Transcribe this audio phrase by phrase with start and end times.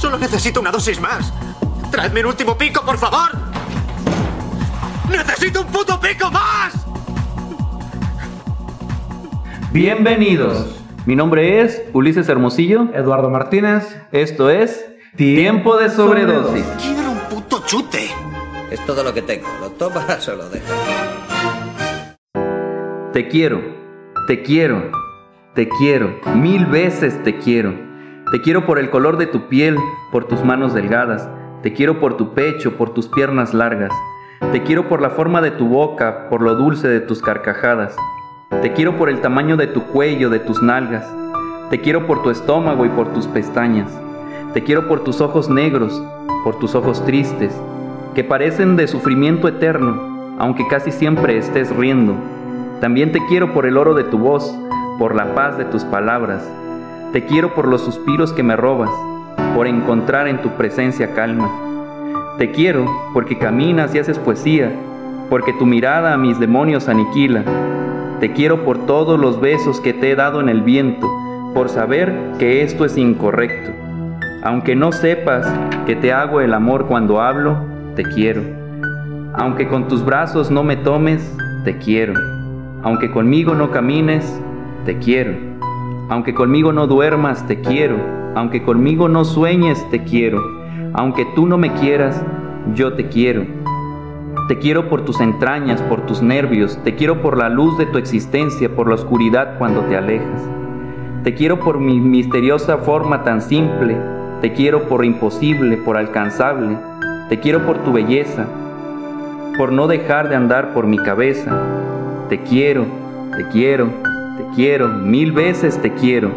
[0.00, 1.32] Solo necesito una dosis más.
[1.90, 3.43] Traedme un último pico, por favor.
[5.54, 6.74] ¡Necesito un puto pico más!
[9.72, 10.80] Bienvenidos.
[11.06, 12.88] Mi nombre es Ulises Hermosillo.
[12.92, 13.96] Eduardo Martínez.
[14.10, 14.84] Esto es
[15.16, 16.64] Tiempo de Sobredosis.
[16.80, 18.08] Quiero un puto chute.
[18.70, 19.46] Es todo lo que tengo.
[19.60, 20.72] Lo tomas o lo dejas.
[23.12, 23.62] Te quiero,
[24.26, 24.90] te quiero,
[25.54, 27.74] te quiero, mil veces te quiero.
[28.32, 29.76] Te quiero por el color de tu piel,
[30.10, 31.28] por tus manos delgadas.
[31.62, 33.92] Te quiero por tu pecho, por tus piernas largas.
[34.52, 37.96] Te quiero por la forma de tu boca, por lo dulce de tus carcajadas.
[38.62, 41.06] Te quiero por el tamaño de tu cuello, de tus nalgas.
[41.70, 43.90] Te quiero por tu estómago y por tus pestañas.
[44.52, 46.00] Te quiero por tus ojos negros,
[46.44, 47.52] por tus ojos tristes,
[48.14, 52.14] que parecen de sufrimiento eterno, aunque casi siempre estés riendo.
[52.80, 54.56] También te quiero por el oro de tu voz,
[54.98, 56.48] por la paz de tus palabras.
[57.12, 58.90] Te quiero por los suspiros que me robas,
[59.54, 61.73] por encontrar en tu presencia calma.
[62.38, 64.72] Te quiero porque caminas y haces poesía,
[65.30, 67.44] porque tu mirada a mis demonios aniquila.
[68.18, 71.08] Te quiero por todos los besos que te he dado en el viento,
[71.54, 73.70] por saber que esto es incorrecto.
[74.42, 75.46] Aunque no sepas
[75.86, 77.56] que te hago el amor cuando hablo,
[77.94, 78.42] te quiero.
[79.34, 82.14] Aunque con tus brazos no me tomes, te quiero.
[82.82, 84.40] Aunque conmigo no camines,
[84.84, 85.34] te quiero.
[86.08, 87.96] Aunque conmigo no duermas, te quiero.
[88.34, 90.53] Aunque conmigo no sueñes, te quiero.
[90.96, 92.24] Aunque tú no me quieras,
[92.72, 93.44] yo te quiero.
[94.46, 96.78] Te quiero por tus entrañas, por tus nervios.
[96.84, 100.40] Te quiero por la luz de tu existencia, por la oscuridad cuando te alejas.
[101.24, 103.96] Te quiero por mi misteriosa forma tan simple.
[104.40, 106.78] Te quiero por imposible, por alcanzable.
[107.28, 108.46] Te quiero por tu belleza,
[109.58, 111.60] por no dejar de andar por mi cabeza.
[112.28, 112.84] Te quiero,
[113.36, 113.86] te quiero,
[114.36, 116.30] te quiero, mil veces te quiero.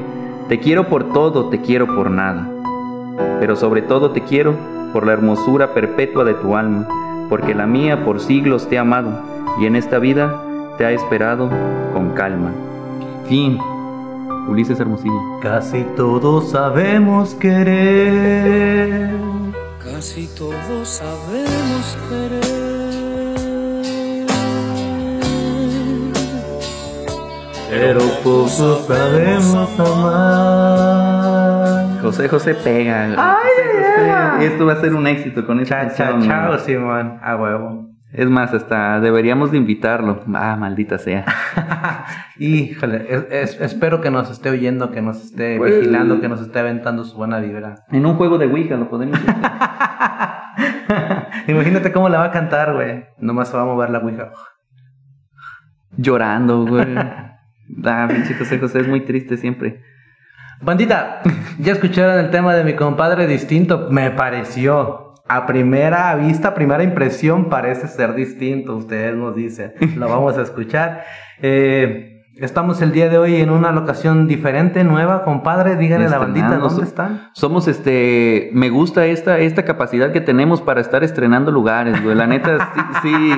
[0.50, 2.57] Te quiero por todo, te quiero por nada.
[3.40, 4.56] Pero sobre todo te quiero
[4.94, 6.88] por la hermosura perpetua de tu alma,
[7.30, 9.22] porque la mía por siglos te ha amado
[9.60, 10.44] y en esta vida
[10.78, 11.50] te ha esperado
[11.94, 12.52] con calma.
[13.28, 13.58] Fin.
[14.48, 15.40] Ulises Hermosillo.
[15.42, 19.12] Casi todos sabemos querer.
[19.84, 22.48] Casi todos sabemos querer.
[27.70, 28.52] Pero pocos
[28.88, 31.17] sabemos amar.
[32.08, 33.04] José José pega.
[33.06, 33.16] Ay,
[34.38, 34.46] José.
[34.48, 36.60] Esto va a ser un éxito con esta Chao, chao, canción, chao, ¿no?
[36.60, 37.20] Simón.
[37.22, 37.88] A huevo.
[38.14, 40.24] Es más, hasta deberíamos de invitarlo.
[40.34, 41.26] Ah, maldita sea.
[42.38, 46.42] Híjole, es- es- espero que nos esté oyendo, que nos esté Pues- vigilando, que nos
[46.42, 47.76] esté aventando su buena vibra.
[47.92, 49.20] En un juego de Ouija lo podemos.
[51.48, 53.06] Imagínate cómo la va a cantar, güey.
[53.20, 54.32] Nomás se va a mover la ouija.
[55.98, 56.96] Llorando, güey.
[57.86, 59.82] Ah, pinche José José es muy triste siempre.
[60.62, 61.22] Bandita,
[61.60, 63.88] ya escucharon el tema de mi compadre distinto.
[63.92, 65.14] Me pareció.
[65.30, 68.76] A primera vista, primera impresión, parece ser distinto.
[68.76, 69.74] Ustedes nos dicen.
[69.96, 71.04] Lo vamos a escuchar.
[71.42, 75.76] Eh, estamos el día de hoy en una locación diferente, nueva, compadre.
[75.76, 77.30] Díganle a la bandita dónde están.
[77.34, 78.50] Somos este.
[78.54, 82.16] Me gusta esta, esta capacidad que tenemos para estar estrenando lugares, güey.
[82.16, 83.34] La neta, sí, sí.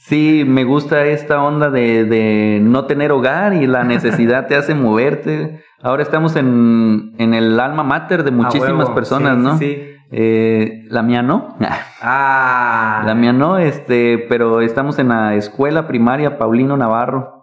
[0.00, 4.74] Sí, me gusta esta onda de, de no tener hogar y la necesidad te hace
[4.74, 5.62] moverte.
[5.82, 8.94] Ahora estamos en, en el alma mater de muchísimas huevo.
[8.94, 9.58] personas, Sí, ¿no?
[9.58, 9.86] Sí.
[10.12, 11.56] Eh, la mía no.
[12.02, 13.02] Ah.
[13.06, 17.39] La mía no, este, pero estamos en la escuela primaria Paulino Navarro.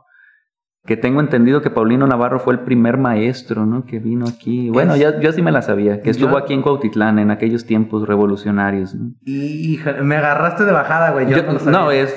[0.87, 3.85] Que tengo entendido que Paulino Navarro fue el primer maestro, ¿no?
[3.85, 4.69] Que vino aquí.
[4.69, 7.29] Bueno, Es- ya, yo sí me la sabía, que estuvo Yo- aquí en Cuautitlán en
[7.29, 8.95] aquellos tiempos revolucionarios.
[8.95, 9.11] ¿no?
[9.25, 11.27] Híjole, me agarraste de bajada, güey.
[11.29, 12.15] Yo Yo- no es,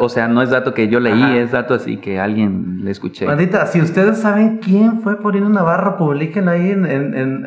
[0.00, 1.36] o sea, no es dato que yo leí, Ajá.
[1.38, 3.26] es dato así que alguien le escuché.
[3.26, 7.46] Bandita, si ustedes saben quién fue Paulino Navarro, publiquen ahí en, en, en-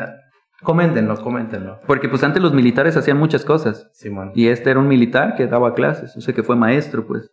[0.63, 1.79] Coméntenlo, coméntenlo.
[1.87, 3.89] Porque pues antes los militares hacían muchas cosas.
[3.93, 4.31] Simón.
[4.35, 7.29] Y este era un militar que daba clases, o sea que fue maestro, pues.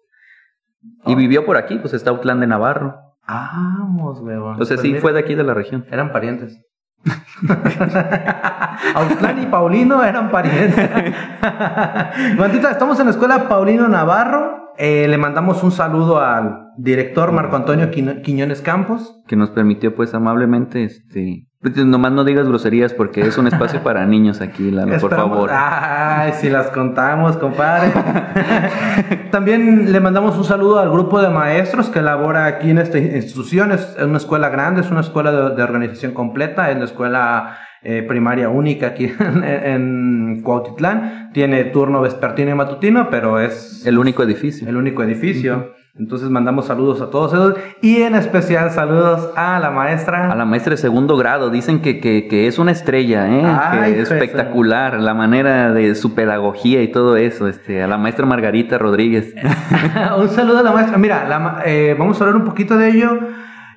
[1.06, 1.16] Y Oh.
[1.16, 2.96] vivió por aquí, pues está Autlán de Navarro.
[3.26, 4.60] Vamos, weón.
[4.60, 5.86] O sea, Pues sí, mira, fue de aquí de la región.
[5.90, 6.60] Eran parientes.
[8.94, 10.90] Autlán y Paulino eran parientes.
[12.38, 14.72] Bandita, estamos en la escuela Paulino Navarro.
[14.76, 19.20] Eh, le mandamos un saludo al director Marco Antonio Quiñones Campos.
[19.28, 24.04] que nos permitió pues amablemente este Nomás no digas groserías porque es un espacio para
[24.04, 25.50] niños aquí, Lalo, por favor.
[25.52, 27.92] Ay, si las contamos, compadre.
[29.30, 33.72] También le mandamos un saludo al grupo de maestros que labora aquí en esta institución.
[33.72, 38.02] Es una escuela grande, es una escuela de, de organización completa, es la escuela eh,
[38.02, 41.30] primaria única aquí en, en Cuautitlán.
[41.32, 44.68] Tiene turno vespertino y matutino, pero es El único edificio.
[44.68, 45.72] el único edificio.
[45.96, 50.32] Entonces mandamos saludos a todos esos y en especial saludos a la maestra.
[50.32, 53.42] A la maestra de segundo grado, dicen que, que, que es una estrella, ¿eh?
[53.44, 57.86] Ay, que es pues, espectacular la manera de su pedagogía y todo eso, este, a
[57.86, 59.34] la maestra Margarita Rodríguez.
[60.18, 60.98] un saludo a la maestra.
[60.98, 63.16] Mira, la eh, vamos a hablar un poquito de ello.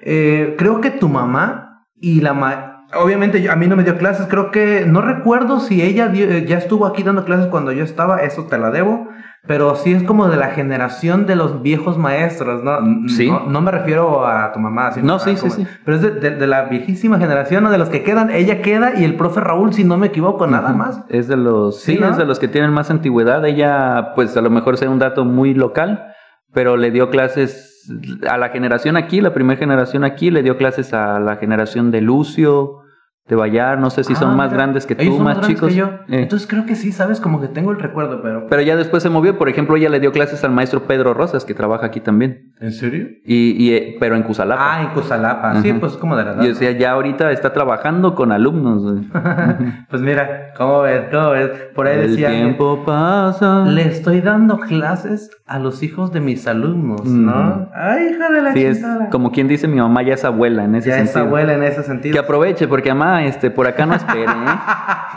[0.02, 4.28] Eh, creo que tu mamá y la ma Obviamente a mí no me dio clases,
[4.30, 7.84] creo que no recuerdo si ella dio- eh, ya estuvo aquí dando clases cuando yo
[7.84, 9.10] estaba, eso te la debo,
[9.46, 12.80] pero sí es como de la generación de los viejos maestros, ¿no?
[12.80, 13.30] N- Sí.
[13.30, 15.66] No, no me refiero a tu mamá, sino No, sí, sí, sí.
[15.86, 17.70] Pero es de, de- de la viejísima generación, ¿no?
[17.70, 20.74] De los que quedan, ella queda y el profe Raúl, si no me equivoco, nada
[20.74, 21.04] más.
[21.10, 22.10] Es de los, sí, Sí, ¿no?
[22.10, 23.46] es de los que tienen más antigüedad.
[23.46, 26.14] Ella, pues a lo mejor sea un dato muy local,
[26.54, 27.90] pero le dio clases
[28.30, 32.02] a la generación aquí, la primera generación aquí, le dio clases a la generación de
[32.02, 32.80] Lucio,
[33.28, 35.70] de Bayar, no sé si son Ah, más grandes que tú, más grandes chicos.
[35.70, 35.86] que yo.
[36.08, 36.22] Eh.
[36.24, 38.48] Entonces creo que sí, sabes, como que tengo el recuerdo, pero...
[38.48, 41.44] Pero ya después se movió, por ejemplo, ella le dio clases al maestro Pedro Rosas,
[41.44, 42.54] que trabaja aquí también.
[42.62, 43.08] ¿En serio?
[43.26, 44.76] Y, y, eh, pero en Cusalapa.
[44.76, 45.62] Ah, en Cusalapa.
[45.62, 46.44] Sí, pues como de la edad.
[46.44, 48.84] Y o sea, ya ahorita está trabajando con alumnos.
[49.90, 51.02] pues mira, ¿cómo ves?
[51.12, 51.50] ¿Cómo ves?
[51.76, 52.30] Por ahí El decía...
[52.30, 53.66] tiempo pasa.
[53.66, 57.70] Le estoy dando clases a los hijos de mis alumnos, ¿no?
[57.76, 58.82] Ay, hija de la Sí, es
[59.12, 61.26] como quien dice mi mamá ya es abuela en ese Ya es sentido.
[61.26, 62.14] abuela en ese sentido.
[62.14, 64.28] Que aproveche, porque este, por acá no espere, ¿eh?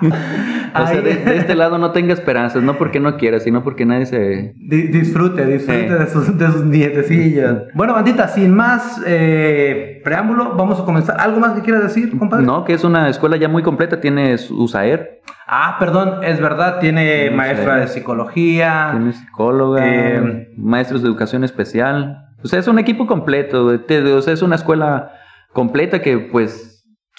[0.74, 3.84] o sea, de, de este lado no tenga esperanzas, no porque no quiera, sino porque
[3.84, 4.54] nadie se...
[4.56, 7.62] Di- disfrute, disfrute de, sus, de sus nietecillos.
[7.74, 11.20] bueno, bandita, sin más eh, preámbulo, vamos a comenzar.
[11.20, 12.44] ¿Algo más que quieras decir, compadre?
[12.46, 15.20] No, que es una escuela ya muy completa, tiene su USAER,
[15.52, 18.90] Ah, perdón, es verdad, tiene maestra de psicología.
[18.92, 22.28] tiene psicóloga, Eh, maestros de educación especial.
[22.44, 25.10] O sea, es un equipo completo, o sea, es una escuela
[25.52, 26.69] completa que pues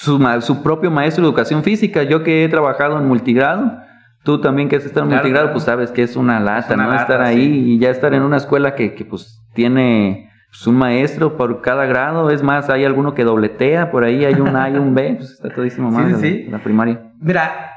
[0.01, 3.77] su, su propio maestro de educación física, yo que he trabajado en multigrado,
[4.23, 5.53] tú también que has estado en Claro, multigrado, claro.
[5.53, 6.89] pues sabes que es una lata, una ¿no?
[6.91, 7.63] lata, estar ahí sí.
[7.73, 11.85] y ya estar en una escuela que, que pues tiene pues, un maestro por cada
[11.85, 15.15] grado, es más, hay alguno que dobletea, por ahí hay un A y un B,
[15.17, 16.45] pues está todísimo más sí, la- sí.
[16.49, 16.99] la primaria.
[17.19, 17.70] Mira,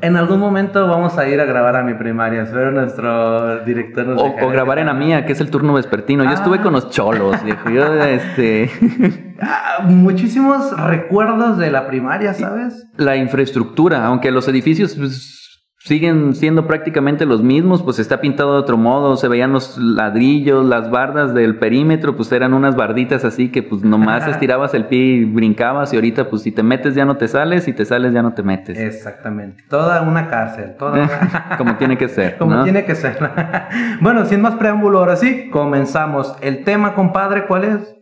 [0.00, 2.42] en algún momento vamos a ir a grabar a mi primaria.
[2.42, 6.22] Espero nuestro director nos O, o grabar en Amía, que es el turno vespertino.
[6.24, 6.34] Yo Ah.
[6.34, 7.70] estuve con los cholos, viejo.
[7.70, 8.70] Yo, este...
[9.38, 12.86] Ah, muchísimos recuerdos de la primaria, ¿sabes?
[12.96, 15.45] la infraestructura, aunque los edificios pues,
[15.86, 20.66] siguen siendo prácticamente los mismos, pues está pintado de otro modo, se veían los ladrillos,
[20.66, 24.98] las bardas del perímetro, pues eran unas barditas así que pues nomás estirabas el pie
[24.98, 28.12] y brincabas y ahorita pues si te metes ya no te sales, si te sales
[28.12, 28.76] ya no te metes.
[28.76, 29.62] Exactamente.
[29.70, 30.74] Toda una cárcel.
[30.76, 31.54] Toda una...
[31.56, 32.36] Como tiene que ser.
[32.38, 32.64] Como ¿no?
[32.64, 33.18] tiene que ser.
[34.00, 36.34] bueno, sin más preámbulo, ahora sí, comenzamos.
[36.40, 37.94] El tema, compadre, ¿cuál es?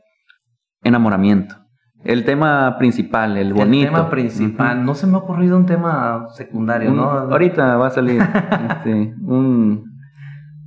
[0.82, 1.63] Enamoramiento.
[2.04, 3.88] El tema principal, el bonito.
[3.88, 4.84] El tema principal.
[4.84, 7.04] No se me ha ocurrido un tema secundario, Un- ¿no?
[7.10, 8.20] Ahorita va a salir
[8.70, 9.84] este, un,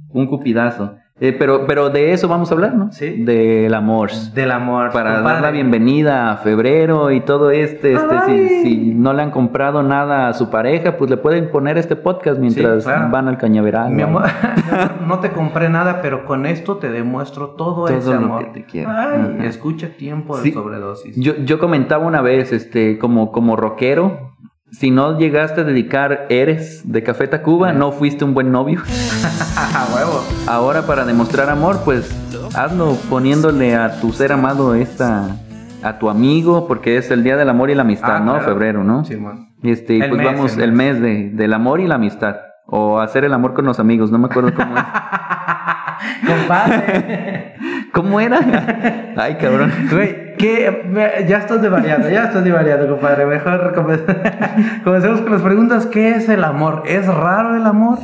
[0.10, 0.95] un cupidazo.
[1.19, 2.91] Eh, pero, pero de eso vamos a hablar, ¿no?
[2.91, 3.23] Sí.
[3.23, 4.11] Del amor.
[4.35, 4.91] Del amor.
[4.91, 5.33] Para compadre.
[5.33, 9.81] dar la bienvenida a febrero y todo este, este si, si no le han comprado
[9.81, 13.09] nada a su pareja, pues le pueden poner este podcast mientras claro.
[13.09, 13.89] van al cañaveral.
[13.91, 14.09] Mi ¿no?
[14.09, 14.25] amor,
[15.07, 18.45] no te compré nada, pero con esto te demuestro todo, Todo ese lo amor.
[18.45, 18.91] que te quiero.
[18.91, 20.51] Ay, escucha tiempo de Sí.
[20.51, 21.15] sobredosis.
[21.15, 24.26] Yo, yo comentaba una vez, este, como, como rockero,
[24.71, 28.81] si no llegaste a dedicar Eres de Café Tacuba, no fuiste un buen novio.
[29.95, 30.24] Huevo.
[30.47, 32.09] Ahora para demostrar amor, pues
[32.55, 35.38] hazlo poniéndole a tu ser amado esta
[35.83, 38.31] a tu amigo, porque es el día del amor y la amistad, Ah, ¿no?
[38.33, 38.45] claro.
[38.45, 39.05] Febrero, ¿no?
[39.05, 39.50] Simón.
[39.63, 42.36] Este, El pues mes, vamos, el el mes de, del amor y la amistad.
[42.65, 44.83] O hacer el amor con los amigos, no me acuerdo cómo es.
[46.27, 47.55] Compadre.
[47.93, 49.13] ¿Cómo era?
[49.15, 49.71] Ay, cabrón.
[49.91, 51.25] Güey, ¿qué?
[51.27, 53.25] Ya estás divariando, ya estás divariando, compadre.
[53.25, 54.00] Mejor come-
[54.84, 55.86] comencemos con las preguntas.
[55.88, 56.84] ¿Qué es el amor?
[56.86, 58.00] ¿Es raro el amor?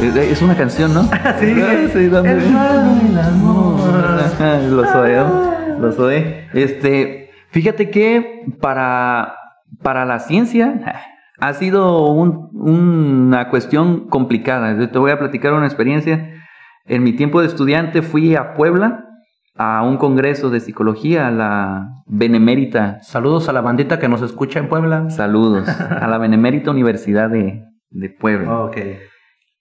[0.00, 1.02] Es, una canción, ¿no?
[1.40, 1.54] Sí,
[1.92, 2.36] sí, ¿dónde?
[2.38, 3.80] es raro el amor.
[4.70, 5.54] Lo soy, ¿no?
[5.80, 6.24] Lo soy.
[6.52, 9.34] Este, fíjate que para,
[9.82, 10.74] para la ciencia
[11.40, 14.76] ha sido un- una cuestión complicada.
[14.90, 16.30] Te voy a platicar una experiencia.
[16.86, 19.03] En mi tiempo de estudiante fui a Puebla
[19.56, 24.58] a un congreso de psicología, a la Benemérita, Saludos a la bandita que nos escucha
[24.58, 25.10] en Puebla.
[25.10, 28.60] saludos, a la Benemérita Universidad de, de Puebla.
[28.64, 28.76] Ok.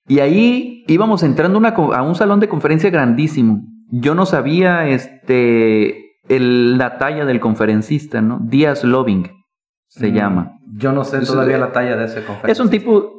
[0.07, 3.61] Y ahí íbamos entrando a una a un salón de conferencia grandísimo.
[3.89, 8.39] Yo no sabía este, el- la talla del conferencista, ¿no?
[8.41, 9.29] Díaz Loving.
[9.87, 10.13] se Mm.
[10.15, 10.51] llama.
[10.75, 12.51] Yo no sé Es- todavía la talla de ese conferencista.
[12.51, 13.11] Es un tipo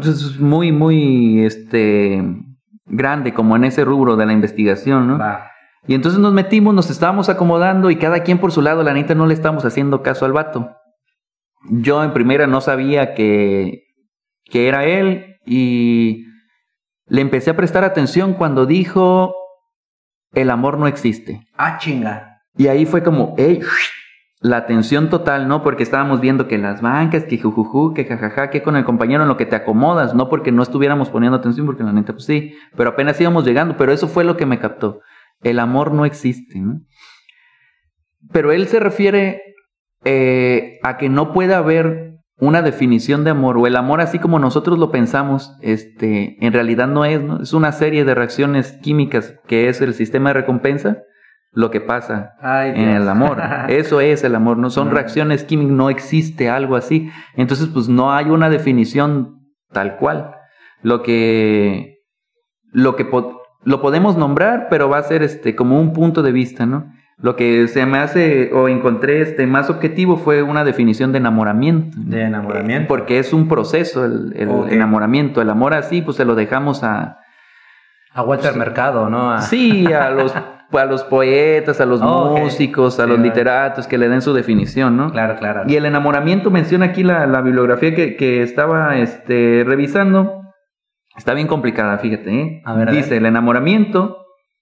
[0.00, 2.22] es muy, muy, este,
[2.86, 5.18] grande como en ese rubro de la investigación, ¿no?
[5.86, 9.14] Y entonces nos metimos, nos estábamos acomodando y cada quien por su lado, la neta
[9.14, 10.70] no le estábamos haciendo caso al vato.
[11.70, 13.84] Yo en primera no sabía que,
[14.44, 16.24] que era él y
[17.06, 19.34] le empecé a prestar atención cuando dijo
[20.32, 21.46] el amor no existe.
[21.56, 22.40] Ah, chinga.
[22.56, 23.60] Y ahí fue como, ey,
[24.40, 25.62] la atención total, ¿no?
[25.62, 29.28] Porque estábamos viendo que las bancas, que jujuju, que jajaja, que con el compañero en
[29.28, 32.54] lo que te acomodas, no porque no estuviéramos poniendo atención, porque la neta, pues sí,
[32.76, 35.00] pero apenas íbamos llegando, pero eso fue lo que me captó.
[35.44, 36.80] El amor no existe, ¿no?
[38.32, 39.42] Pero él se refiere
[40.04, 44.38] eh, a que no puede haber una definición de amor, o el amor así como
[44.38, 47.40] nosotros lo pensamos, este, en realidad no es, ¿no?
[47.40, 50.98] Es una serie de reacciones químicas que es el sistema de recompensa,
[51.52, 53.40] lo que pasa Ay, en el amor.
[53.68, 57.10] Eso es el amor, no son reacciones químicas, no existe algo así.
[57.36, 60.34] Entonces, pues no hay una definición tal cual.
[60.82, 62.00] Lo que
[62.72, 63.04] lo que
[63.64, 66.92] lo podemos nombrar, pero va a ser este como un punto de vista, ¿no?
[67.18, 71.96] Lo que se me hace o encontré este más objetivo fue una definición de enamoramiento.
[72.00, 72.88] De enamoramiento.
[72.88, 75.40] Porque es un proceso el, el enamoramiento.
[75.40, 77.18] El amor así, pues se lo dejamos a,
[78.12, 79.30] A Walter Mercado, ¿no?
[79.32, 80.34] A- Sí, a los,
[80.72, 84.34] a los poetas, a los Oh, músicos, a Sí, los literatos que le den su
[84.34, 85.12] definición, ¿no?
[85.12, 85.62] Claro, claro.
[85.68, 90.42] Y el enamoramiento menciona aquí la, la bibliografía que, que estaba este, revisando.
[91.16, 92.34] Está bien complicada, fíjate.
[92.40, 92.62] ¿eh?
[92.64, 93.18] A ver, a Dice, ver.
[93.20, 94.18] el enamoramiento,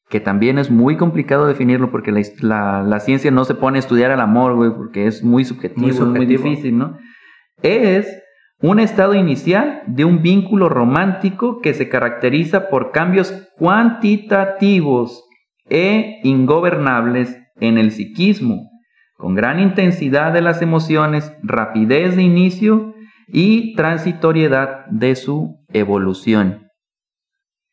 [0.08, 3.80] que también es muy complicado definirlo porque la, la- la ciencia no se pone a
[3.80, 6.98] estudiar el amor, güey, porque es muy subjetivo, Muy es muy difícil, ¿no?
[7.62, 8.06] Es
[8.60, 15.24] un estado inicial de un vínculo romántico que se caracteriza por cambios cuantitativos
[15.68, 18.70] e ingobernables en el psiquismo,
[19.16, 22.94] con gran intensidad de las emociones, rapidez de inicio
[23.28, 26.68] y transitoriedad de su evolución.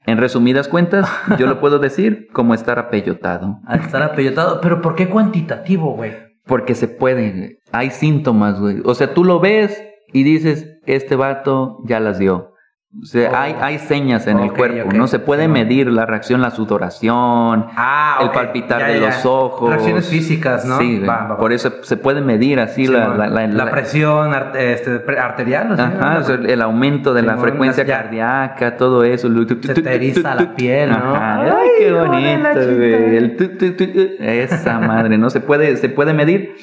[0.05, 3.59] En resumidas cuentas, yo lo puedo decir como estar apellotado.
[3.67, 4.61] A estar apellotado.
[4.61, 6.13] Pero ¿por qué cuantitativo, güey?
[6.45, 8.81] Porque se puede, hay síntomas, güey.
[8.85, 12.53] O sea, tú lo ves y dices, este vato ya las dio.
[12.91, 13.35] O sea, Oh.
[13.37, 14.91] hay, hay señas en el cuerpo.
[14.91, 15.05] ¿no?
[15.05, 19.69] Se puede medir la reacción, la sudoración, Ah, el palpitar Ya, de ya, los ojos.
[19.69, 20.79] Reacciones físicas, ¿no?
[20.79, 20.99] Sí.
[20.99, 21.37] Va, va, va.
[21.37, 25.71] por eso se puede medir así Sí, la, la, la- La la- presión este, arterial.
[25.71, 25.81] ¿o sí?
[25.83, 28.01] Ajá, o sea, el aumento de la frecuencia ya.
[28.01, 29.29] cardíaca, todo eso.
[29.61, 30.95] Se te eriza la piel, ¿no?
[30.95, 31.41] Ajá.
[31.59, 33.17] Ay, qué bonito, güey.
[33.17, 33.99] El tu, tu, tu, tu.
[34.19, 35.29] Esa madre, ¿no?
[35.29, 36.55] Se puede, se puede medir.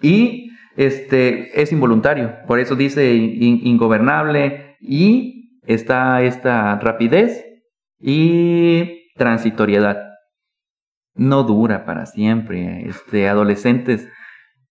[0.00, 2.32] Y este es involuntario.
[2.46, 4.76] Por eso dice in- ingobernable.
[4.80, 7.44] Y está esta rapidez
[8.00, 9.98] y transitoriedad.
[11.14, 12.88] No dura para siempre.
[12.88, 14.08] Este, adolescentes,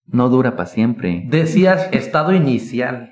[0.05, 1.23] no dura para siempre.
[1.27, 3.09] Decías estado inicial.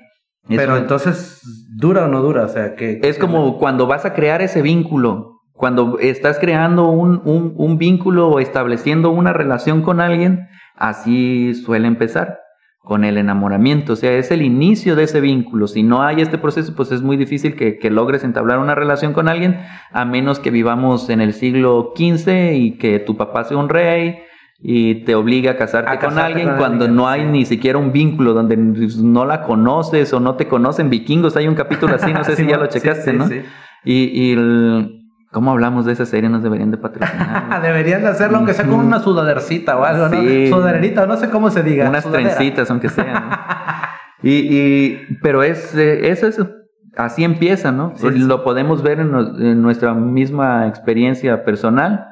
[0.48, 1.40] Es pero un- entonces,
[1.76, 2.44] ¿dura o no dura?
[2.44, 3.00] O sea, que...
[3.02, 8.28] Es como cuando vas a crear ese vínculo, cuando estás creando un, un- un vínculo
[8.28, 12.40] o estableciendo una relación con alguien, así suele empezar,
[12.84, 15.68] con el enamoramiento, o sea, es el inicio de ese vínculo.
[15.68, 19.12] Si no hay este proceso, pues es muy difícil que, que logres entablar una relación
[19.12, 19.60] con alguien,
[19.92, 24.18] a menos que vivamos en el siglo XV y que tu papá sea un rey
[24.64, 27.78] y te obliga a casarte, A con casarte alguien con cuando no hay ni siquiera
[27.78, 30.90] un vínculo donde no la conoces o no te conocen.
[30.90, 33.28] Vikingos, hay un capítulo así, no sé si ya lo checaste, sí, ¿no?
[33.28, 33.42] sí.
[33.84, 35.01] Y, y el-
[35.32, 36.30] ¿cómo hablamos de esa serie?
[36.30, 37.60] Nos deberían de patrocinar.
[37.62, 40.48] Deberían de hacerlo, aunque sea con una sudadercita o algo, Sí.
[40.50, 40.56] ¿no?
[40.56, 41.88] Sudaderita, no sé cómo se diga.
[41.88, 42.34] Unas sudadera.
[42.36, 43.12] trencitas, aunque sean.
[43.14, 43.30] ¿no?
[44.24, 46.48] Y, y- pero es, eh, es eso.
[46.96, 47.92] Así empieza, ¿no?
[47.96, 48.18] Sí, sí.
[48.20, 52.06] Lo podemos ver en, nos- en nuestra misma experiencia personal.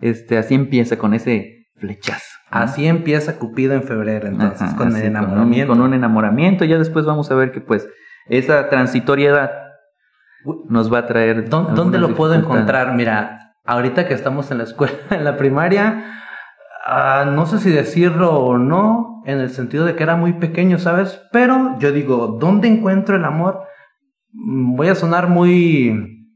[0.00, 2.26] Este, así empieza con ese flechazo.
[2.50, 2.58] ¿no?
[2.58, 5.68] Así empieza Cupido en febrero, entonces, Ajá, con el enamoramiento.
[5.68, 6.64] Con un, con un enamoramiento.
[6.64, 7.88] Ya después vamos a ver que, pues,
[8.28, 9.50] esa transitoriedad
[10.68, 11.48] nos va a traer.
[11.48, 12.94] ¿Dó- ¿Dónde lo puedo encontrar?
[12.94, 16.04] Mira, ahorita que estamos en la escuela, en la primaria,
[16.86, 20.78] ah, no sé si decirlo o no, en el sentido de que era muy pequeño,
[20.78, 21.20] ¿sabes?
[21.32, 23.60] Pero yo digo, ¿dónde encuentro el amor?
[24.32, 26.26] Mm, Voy a sonar muy,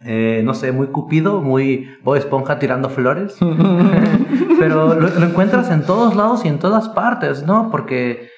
[0.00, 3.36] eh, no sé, muy cupido, muy Bob Esponja tirando flores.
[4.58, 7.70] Pero lo, lo encuentras en todos lados y en todas partes, ¿no?
[7.70, 8.28] Porque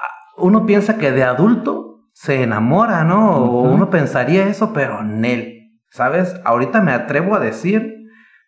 [0.00, 0.06] ah,
[0.38, 3.44] uno piensa que de adulto se enamora, ¿no?
[3.62, 6.34] Uno pensaría eso, pero en él, ¿sabes?
[6.44, 7.94] Ahorita me atrevo a decir,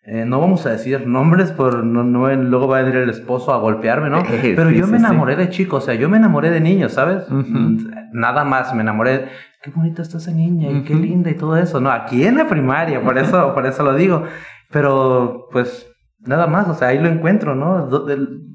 [0.03, 3.53] eh, no vamos a decir nombres, por no, no, luego va a venir el esposo
[3.53, 4.19] a golpearme, ¿no?
[4.19, 5.03] Eh, Pero sí, yo me sí.
[5.05, 7.25] enamoré de chico, o sea, yo me enamoré de niño, ¿sabes?
[7.29, 7.77] Mm,
[8.13, 9.27] Nada más, me enamoré.
[9.63, 11.89] Qué bonita está esa niña y qué linda y todo eso, ¿no?
[11.89, 14.23] Aquí en la primaria, por eso, por eso lo digo.
[14.71, 15.91] Pero, pues,
[16.27, 17.87] Nada más, o sea, ahí lo encuentro, ¿no?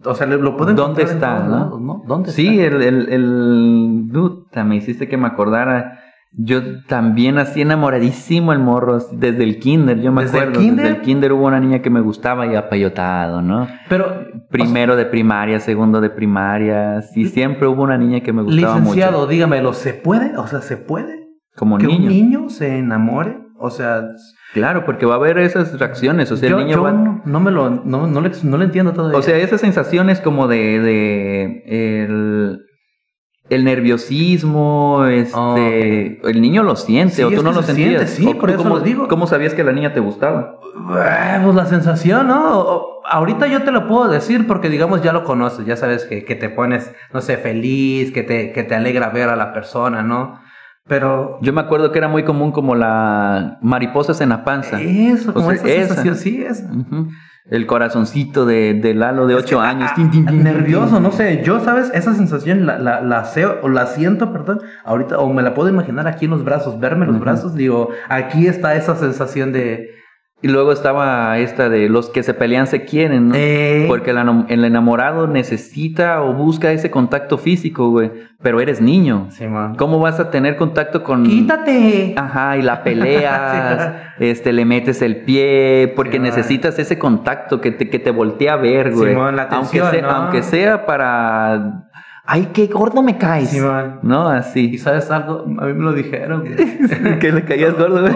[0.05, 2.03] O sea, lo puedo ¿Dónde está, ¿no?
[2.05, 2.77] ¿Dónde Sí, está?
[2.77, 4.00] el, el, el...
[4.13, 5.99] Puta, me hiciste que me acordara.
[6.33, 10.61] Yo también así enamoradísimo el morro, desde el kinder, yo me ¿Desde el acuerdo.
[10.61, 10.85] kinder?
[10.87, 13.67] Desde el kinder hubo una niña que me gustaba y apayotado, ¿no?
[13.89, 18.79] Pero, Primero de primaria, segundo de primaria, sí, siempre hubo una niña que me gustaba
[18.79, 19.27] licenciado, mucho.
[19.31, 20.37] dígamelo, ¿se puede?
[20.37, 21.29] O sea, ¿se puede?
[21.57, 22.03] Como que niño.
[22.03, 23.37] un niño se enamore?
[23.59, 24.03] O sea,
[24.55, 26.93] Claro, porque va a haber esas reacciones, o sea, yo, el niño yo va...
[26.93, 29.19] no, no me lo, no, no, le, no le entiendo todavía.
[29.19, 31.63] O sea, esas sensaciones como de, de
[32.05, 32.59] el,
[33.51, 35.35] el nerviosismo, este,
[36.25, 37.89] Ah, el niño lo siente, Sí, o tú no lo se sentías.
[37.89, 39.09] siente, sí, ¿O por eso cómo, lo digo.
[39.09, 40.57] ¿Cómo sabías que la niña te gustaba?
[40.89, 42.59] Ah, Pues la sensación, ¿no?
[42.59, 46.05] O- o- ahorita yo te lo puedo decir porque, digamos, ya lo conoces, ya sabes
[46.05, 49.53] que, que te pones, no sé, feliz, que te, que te alegra ver a la
[49.53, 50.39] persona, ¿no?
[50.89, 54.81] Pero Yo me acuerdo que era muy común como la mariposas en la panza.
[54.81, 55.87] eso, O como sea, esa, esa.
[55.89, 56.65] sensación, sí, es.
[57.51, 59.89] El corazoncito de, de Lalo de 8 años.
[59.91, 61.91] ah, Tin, tin, tin, nervioso, no sé, yo, ¿sabes?
[61.93, 65.69] Esa sensación la, la, la sé, o la siento, perdón, ahorita, o me la puedo
[65.69, 70.00] imaginar aquí en los brazos, verme los brazos, digo, aquí está esa sensación de...
[70.43, 73.35] Y luego estaba esta de los que se pelean se quieren, ¿no?
[73.37, 78.11] eh, Porque el, enam- el enamorado necesita o busca ese contacto físico, güey.
[78.43, 79.27] Pero eres niño.
[79.31, 79.75] Simón.
[79.75, 81.25] ¿Cómo vas a tener contacto con...
[81.25, 82.15] Quítate.
[82.17, 86.29] Ajá, y la peleas, este, le metes el pie, porque Sí, man.
[86.31, 89.11] necesitas ese contacto que te, que te voltee a ver, güey.
[89.11, 90.17] Simón, la atención, aunque, sea, ¿no?
[90.17, 91.90] aunque sea para...
[92.33, 93.51] Ay, qué gordo me caes.
[93.51, 93.99] Simón.
[94.03, 94.33] ¿No?
[94.33, 94.79] ¿Y Así.
[94.79, 95.45] sabes algo?
[95.59, 96.45] A mí me lo dijeron.
[97.21, 98.15] que le caías gordo, güey.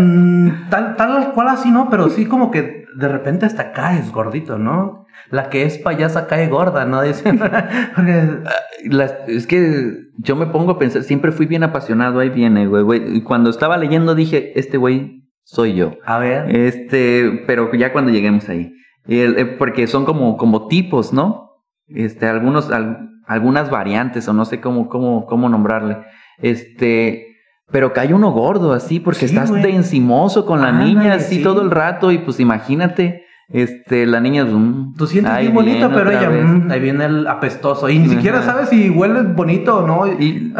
[0.00, 1.90] Mm, tal, tal cual así, ¿no?
[1.90, 5.04] Pero sí como que de repente hasta caes gordito, ¿no?
[5.30, 7.02] La que es payasa cae gorda, ¿no?
[7.02, 7.40] Dicen.
[7.96, 8.28] Porque-
[8.84, 12.84] Las- es que yo me pongo a pensar, siempre fui bien apasionado, ahí viene, güey,
[12.84, 13.16] güey.
[13.16, 15.94] Y cuando estaba leyendo dije, este güey soy yo.
[16.04, 16.54] a ver.
[16.54, 18.72] Este, pero ya cuando lleguemos ahí.
[19.08, 21.50] El- eh, porque son como, como tipos, ¿no?
[21.88, 25.98] Este, algunos, al- algunas variantes, o no sé cómo, cómo, cómo nombrarle.
[26.38, 27.26] Este,
[27.70, 29.62] pero cae uno gordo así, porque Sí, estás güey.
[29.62, 31.42] de encimoso con la niña así sí.
[31.42, 36.10] todo el rato, y pues imagínate, este, la niña, mm, Tú sientes bien bonito, pero
[36.10, 37.88] ella, mm, ahí viene el apestoso.
[37.88, 40.06] Y ni siquiera sabes si huele bonito o no.
[40.06, 40.52] Y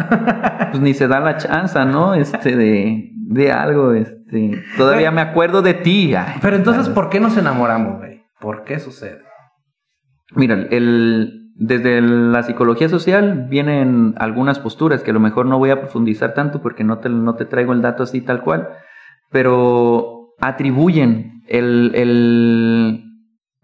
[0.70, 2.14] pues ni se da la chance, ¿no?
[2.14, 4.62] Este, de, de algo, este.
[4.76, 6.14] Todavía me acuerdo de ti.
[6.14, 6.94] Ay, Pero entonces, claro.
[6.94, 8.22] ¿por qué nos enamoramos, güey?
[8.40, 9.18] ¿Por qué sucede?
[10.35, 15.71] Mira, el, desde la psicología social vienen algunas posturas que a lo mejor no voy
[15.71, 18.69] a profundizar tanto porque no te, no te traigo el dato así tal cual,
[19.31, 23.05] pero atribuyen el, el,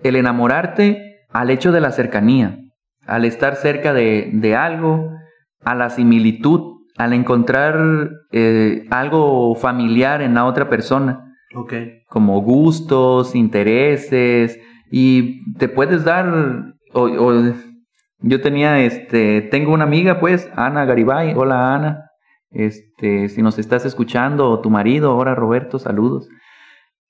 [0.02, 2.58] el enamorarte al hecho de la cercanía,
[3.06, 5.10] al estar cerca de, de algo,
[5.64, 11.34] a la similitud, al encontrar eh, algo familiar en la otra persona.
[12.08, 14.58] Como gustos, intereses
[14.90, 17.52] y te puedes dar o, o-
[18.22, 22.08] yo tenía este tengo una amiga pues Ana Garibay, hola Ana.
[22.50, 26.28] Este, si nos estás escuchando o tu marido, ahora Roberto, saludos.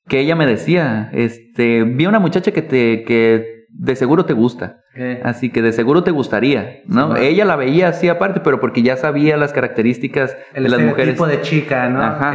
[0.07, 4.79] Que ella me decía, este, vi una muchacha que te que de seguro te gusta.
[5.25, 7.17] Así que de seguro te gustaría, ¿no?
[7.17, 7.25] Sí.
[7.25, 11.15] Ella la veía así aparte, pero porque ya sabía las características El de las mujeres.
[11.15, 12.03] estereotipo de chica, ¿no?
[12.03, 12.35] Ajá.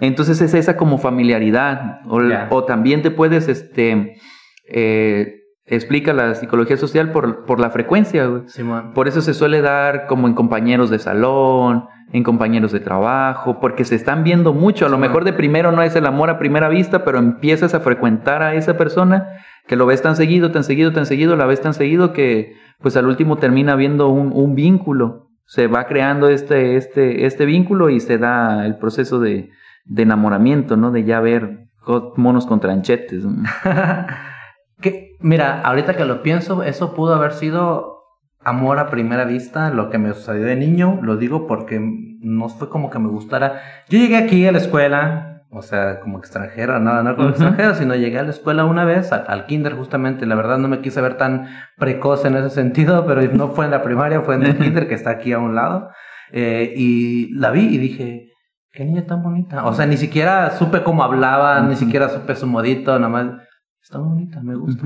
[0.00, 2.00] Entonces es esa como familiaridad.
[2.06, 4.16] O, o también te puedes, este,
[4.68, 8.42] eh, explica la psicología social por, por la frecuencia, güey.
[8.94, 13.84] Por eso se suele dar como en compañeros de salón, en compañeros de trabajo, porque
[13.84, 14.86] se están viendo mucho.
[14.86, 15.26] A lo mejor man.
[15.26, 18.76] de primero no es el amor a primera vista, pero empiezas a frecuentar a esa
[18.76, 19.28] persona
[19.66, 22.96] que lo ves tan seguido, tan seguido, tan seguido, la ves tan seguido que pues
[22.96, 25.30] al último termina viendo un, un vínculo.
[25.46, 29.50] Se va creando este, este, este vínculo y se da el proceso de,
[29.84, 30.90] de enamoramiento, ¿no?
[30.90, 31.64] De ya ver
[32.16, 33.24] monos con tranchetes.
[33.24, 33.42] ¿no?
[35.24, 37.94] mira, ahorita que lo pienso, eso pudo haber sido
[38.40, 41.80] amor a primera vista, lo que me sucedió de niño, lo digo porque
[42.20, 43.60] no fue como que me gustara.
[43.88, 47.36] Yo llegué aquí a la escuela, o sea, como extranjero, no, no como Ujú.
[47.36, 50.68] extranjero, sino llegué a la escuela una vez, al, al kinder justamente, la verdad no
[50.68, 54.34] me quise ver tan precoz en ese sentido, pero no fue en la primaria, fue
[54.34, 55.88] en el kinder que está aquí a un lado,
[56.32, 58.32] Eh, y la vi y dije,
[58.72, 62.46] qué niña tan bonita, o sea, ni siquiera supe cómo hablaba, ni siquiera supe su
[62.46, 63.26] modito, nada más,
[63.80, 64.82] está bonita, me gusta.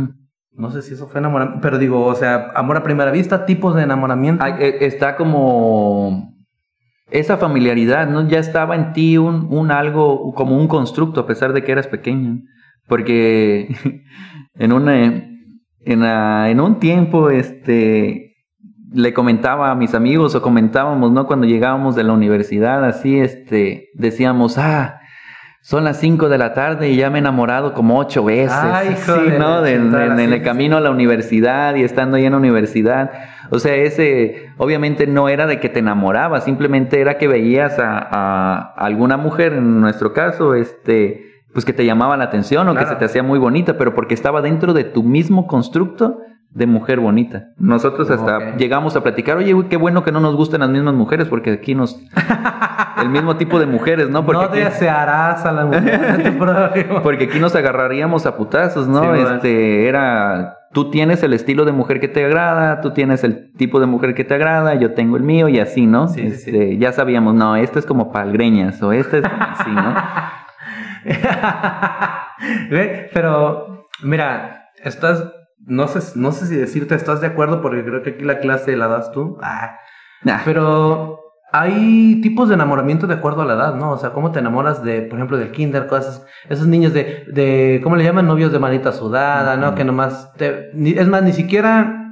[0.58, 3.76] No sé si eso fue enamoramiento, pero digo, o sea, amor a primera vista, tipos
[3.76, 4.44] de enamoramiento.
[4.44, 6.34] Eh, está como
[7.10, 8.26] esa familiaridad, ¿no?
[8.28, 11.86] Ya estaba en ti un, un algo, como un constructo, a pesar de que eras
[11.86, 12.40] pequeño.
[12.88, 13.68] Porque
[14.54, 18.34] en una, en, la- en un tiempo, este,
[18.92, 21.26] le comentaba a mis amigos o comentábamos, ¿no?
[21.26, 24.97] Cuando llegábamos de la universidad, así, este, decíamos, ah,
[25.68, 28.56] son las 5 de la tarde y ya me he enamorado como ocho veces.
[28.58, 29.60] Ay, sí, ¿no?
[29.60, 33.10] De- en, el camino a la universidad y estando ahí en la universidad.
[33.50, 37.98] O sea, ese obviamente no era de que te enamorabas, simplemente era que veías a,
[37.98, 42.86] a alguna mujer, en nuestro caso, este, pues que te llamaba la atención o que
[42.86, 46.22] se te hacía muy bonita, pero porque estaba dentro de tu mismo constructo
[46.58, 47.48] de mujer bonita.
[47.56, 50.94] Nosotros hasta llegamos a platicar, oye, güey, qué bueno que no nos gustan las mismas
[50.94, 52.00] mujeres, porque aquí nos...
[53.00, 54.24] el mismo tipo de mujeres, ¿no?
[54.26, 57.02] Porque no aquí- desearás a la mujer de tu prójimo.
[57.02, 59.14] porque aquí nos agarraríamos a putazos, ¿no?
[59.14, 63.78] Este, era, tú tienes el estilo de mujer que te agrada, tú tienes el tipo
[63.78, 66.08] de mujer que te agrada, yo tengo el mío y así, ¿no?
[66.08, 69.70] Sí, sí, este, Ya sabíamos, no, este es como palgreñas o este es como así,
[69.70, 69.94] ¿no?
[73.12, 75.24] Pero, mira, estás,
[75.68, 78.76] no sé, no sé si decirte estás de acuerdo porque creo que aquí la clase
[78.76, 79.38] la das tú.
[79.42, 79.76] Ah,
[80.24, 81.20] Nah, pero
[81.52, 83.92] hay tipos de enamoramiento de acuerdo a la edad, ¿no?
[83.92, 87.80] O sea, ¿cómo te enamoras de, por ejemplo, del kinder, cosas, esos niños de, de,
[87.84, 88.26] ¿cómo le llaman?
[88.26, 89.74] Novios de manita sudada, ¿no?
[89.76, 92.04] Que nomás, te, ni- es más, ni siquiera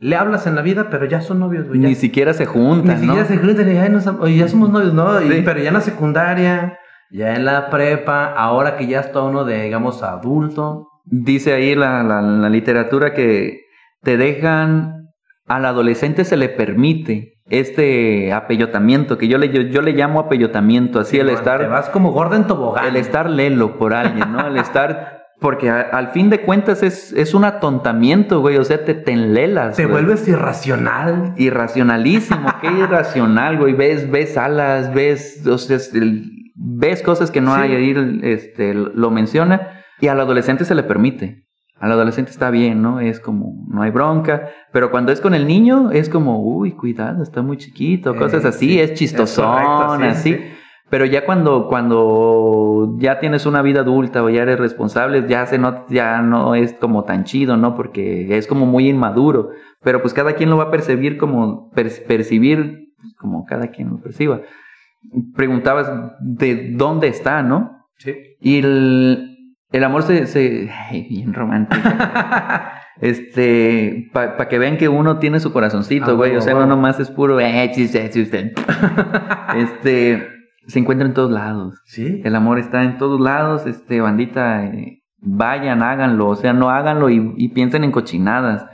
[0.00, 1.80] le hablas en la vida, pero ya son novios, güey.
[1.80, 3.14] ya- ni siquiera se ni juntan, ¿no?
[3.14, 5.20] siquiera se juntan y "Ay, nos am- oye, ya somos novios, ¿no?
[5.22, 6.78] Y- pero ya en la secundaria,
[7.10, 10.88] ya en la prepa, ahora que ya está uno de, digamos, adulto.
[11.04, 13.60] Dice ahí la, la- la literatura que
[14.02, 15.08] te dejan,
[15.46, 21.00] al adolescente se le permite este apellotamiento, que yo le, yo, yo le llamo apellotamiento,
[21.00, 21.68] así el Te estar...
[21.68, 22.86] vas como gordo en tobogán.
[22.86, 24.46] El estar lelo por alguien, ¿no?
[24.46, 25.20] El estar.
[25.40, 28.56] Porque a- al fin de cuentas es, es un atontamiento, güey.
[28.58, 29.76] O sea, te, te enlelas.
[29.76, 30.04] Te güey.
[30.04, 31.34] vuelves irracional.
[31.36, 32.46] Irracionalísimo.
[32.60, 33.72] Qué irracional, güey.
[33.74, 35.44] Ves, ves alas, ves.
[35.46, 35.78] O sea,
[36.54, 37.60] ves cosas que no Sí.
[37.60, 39.81] hay ahí, este, lo menciona.
[40.02, 41.44] Y al adolescente se le permite.
[41.78, 43.00] Al adolescente está bien, ¿no?
[43.00, 44.48] Es como, no hay bronca.
[44.72, 48.48] Pero cuando es con el niño, es como, uy, cuidado, está muy chiquito, cosas Eh,
[48.48, 50.34] así, sí, es es chistosón, correcto, así.
[50.34, 50.40] sí.
[50.90, 55.56] Pero ya cuando, cuando ya tienes una vida adulta o ya eres responsable, ya se
[55.58, 57.74] no, ya no es como tan chido, ¿no?
[57.74, 59.50] Porque es como muy inmaduro.
[59.82, 62.88] Pero pues cada quien lo va a percibir como, per- percibir
[63.18, 64.40] como cada quien lo perciba.
[65.34, 67.86] Preguntabas de dónde está, ¿no?
[67.98, 68.14] Sí.
[68.40, 69.31] Y el,
[69.72, 71.80] el amor se, se ay, bien romántico.
[73.00, 76.36] este, para que vean que uno tiene su corazoncito, güey.
[76.36, 76.70] O sea, no huevo.
[76.70, 77.64] nomás es puro, eh,
[79.56, 80.28] este,
[80.66, 81.80] se encuentra en todos lados.
[81.86, 82.20] Sí.
[82.24, 87.10] El amor está en todos lados, este, bandita, eh, vayan, háganlo, o sea, no háganlo
[87.10, 88.66] y, y piensen en cochinadas,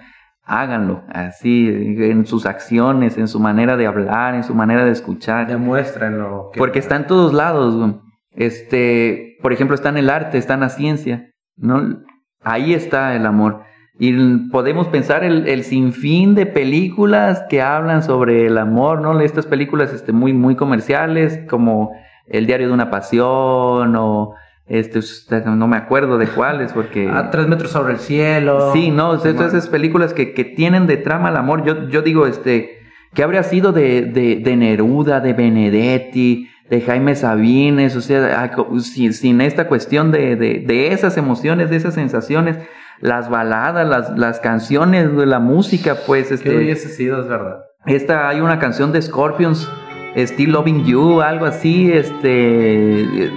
[0.44, 5.46] háganlo, así, en sus acciones, en su manera de hablar, en su manera de escuchar.
[5.46, 6.50] Demuéstrenlo.
[6.52, 7.96] que- Porque está en todos lados, güey.
[8.32, 12.00] Este, por ejemplo, está en el arte, está en la ciencia, ¿no?
[12.42, 13.62] Ahí está el amor.
[14.00, 14.12] Y
[14.50, 19.18] podemos pensar el, el sinfín de películas que hablan sobre el amor, ¿no?
[19.20, 21.90] Estas películas este, muy, muy comerciales, como
[22.26, 24.34] El diario de una pasión, o
[24.68, 25.00] este,
[25.46, 27.08] no me acuerdo de cuáles, porque...
[27.08, 28.72] A tres metros sobre el cielo.
[28.72, 29.36] Sí, no, o sea, Simón.
[29.36, 31.64] todas esas películas que, que tienen de trama el amor.
[31.64, 32.78] Yo, yo digo, este,
[33.14, 37.96] ¿qué habría sido de, de, de Neruda, de Benedetti, de Jaime Sabines?
[37.96, 38.50] O sea,
[38.80, 42.58] sin, sin esta cuestión de, de, de esas emociones, de esas sensaciones,
[43.00, 47.64] las baladas, las, las canciones, la música, pues, ¿Qué este, hubiese sido, es verdad?
[47.86, 49.70] esta, hay una canción de Scorpions,
[50.16, 53.30] Still Loving You, algo así, este,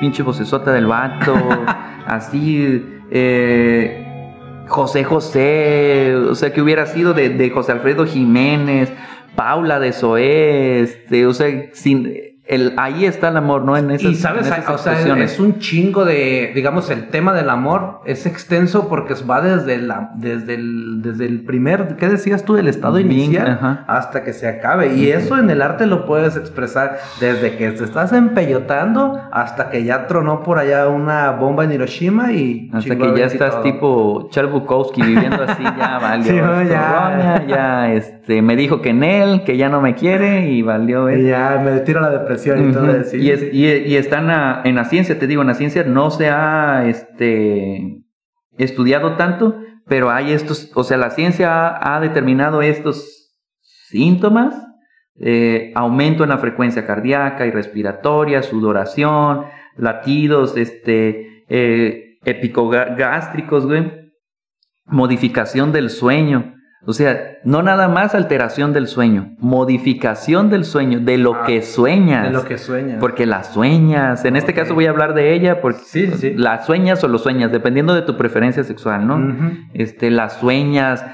[0.00, 1.34] pinche vocesota del vato,
[2.06, 4.06] así, eh,
[4.68, 8.92] José José, o sea, que hubiera sido de, de José Alfredo Jiménez,
[9.34, 12.12] Paula de Zoé, este, o sea, sin,
[12.50, 13.76] el, ahí está el amor, ¿no?
[13.76, 17.32] En esas, y sabes, en esas o sea, es un chingo de, digamos, el tema
[17.32, 22.44] del amor es extenso porque va desde la, desde el, desde el primer, ¿qué decías
[22.44, 22.56] tú?
[22.56, 23.84] El estado Bien, inicial ajá.
[23.86, 24.94] hasta que se acabe.
[24.94, 29.84] Y eso en el arte lo puedes expresar desde que te estás empellotando hasta que
[29.84, 33.62] ya tronó por allá una bomba en Hiroshima y Hasta que ya estás todo.
[33.62, 36.24] tipo Charles Bukowski viviendo así, ya valió.
[36.32, 40.62] Sí, no, ya, este, me dijo que en él, que ya no me quiere y
[40.62, 41.10] valió.
[41.10, 43.16] Y ya me tiro la depresión y todo eso.
[43.16, 45.82] y, es- y, y está en la, en la ciencia, te digo, en la ciencia
[45.84, 48.02] no se ha este,
[48.58, 54.54] estudiado tanto, pero hay estos, o sea, la ciencia ha, ha determinado estos síntomas,
[55.22, 59.44] eh, aumento en la frecuencia cardíaca y respiratoria, sudoración,
[59.76, 64.12] latidos, este, eh, epicogástricos, güey,
[64.86, 66.54] modificación del sueño.
[66.86, 71.60] O sea, no nada más alteración del sueño, modificación del sueño, de lo Ah, que
[71.62, 72.24] sueñas.
[72.24, 72.98] de lo que sueñas.
[73.00, 76.34] Porque las sueñas, en este caso voy a hablar de ella porque Sí, sí, sí.
[76.34, 79.20] las sueñas o los sueñas, dependiendo de tu preferencia sexual, ¿no?
[79.74, 81.04] Este, las sueñas,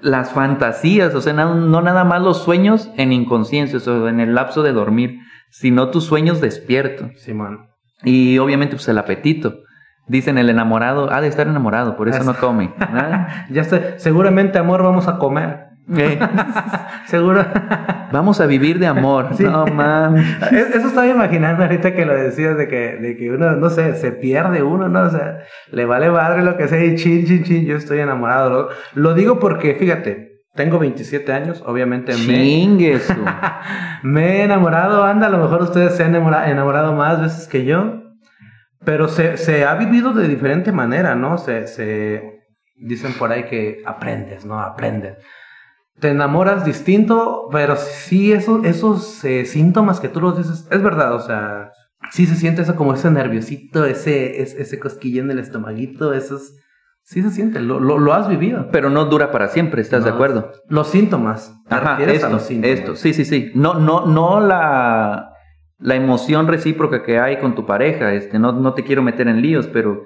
[0.00, 4.34] las fantasías, o sea, no, no nada más los sueños en inconsciencia, o en el
[4.34, 7.10] lapso de dormir, sino tus sueños despiertos.
[7.20, 7.68] Simón.
[8.02, 9.60] Y obviamente, pues el apetito.
[10.08, 12.72] Dicen el enamorado, ha de estar enamorado, por eso no come.
[12.78, 13.44] ¿Ah?
[13.50, 13.80] Ya estoy.
[13.96, 15.66] Seguramente, amor, vamos a comer.
[15.96, 16.18] Eh,
[17.06, 17.44] Seguro.
[18.12, 19.28] Vamos a vivir de amor.
[19.34, 19.44] Sí.
[19.44, 20.24] No mames.
[20.52, 23.94] Es- Eso estaba imaginando ahorita que lo decías de que, de que uno, no sé,
[23.96, 25.02] se pierde uno, ¿no?
[25.02, 25.38] O sea,
[25.70, 28.50] le vale madre lo que sea y chin, chin, chin, yo estoy enamorado.
[28.50, 32.38] Lo, lo digo porque, fíjate, tengo 27 años, obviamente me,
[34.02, 37.64] me he enamorado, anda, a lo mejor ustedes se han enamora- enamorado más veces que
[37.64, 38.02] yo,
[38.86, 41.38] pero se, se ha vivido de diferente manera, ¿no?
[41.38, 42.22] Se, se
[42.76, 44.60] dicen por ahí que aprendes, ¿no?
[44.60, 45.18] Aprendes.
[45.98, 51.14] Te enamoras distinto, pero sí esos, esos eh, síntomas que tú los dices, es verdad,
[51.14, 51.72] o sea,
[52.12, 56.52] sí se siente eso como ese nerviosito, ese, ese, ese cosquillón en el estomaguito, esos,
[57.02, 58.68] sí se siente, lo, lo, lo has vivido.
[58.70, 60.52] Pero no dura para siempre, ¿estás de No, acuerdo?
[60.68, 61.52] Los síntomas.
[61.68, 62.78] ¿te Ajá, esto, a los síntomas?
[62.78, 63.50] esto, sí, sí, sí.
[63.56, 65.30] No, no, no la,
[65.78, 68.12] la emoción recíproca que hay con tu pareja.
[68.14, 70.02] Este, no, no te quiero meter en líos, pero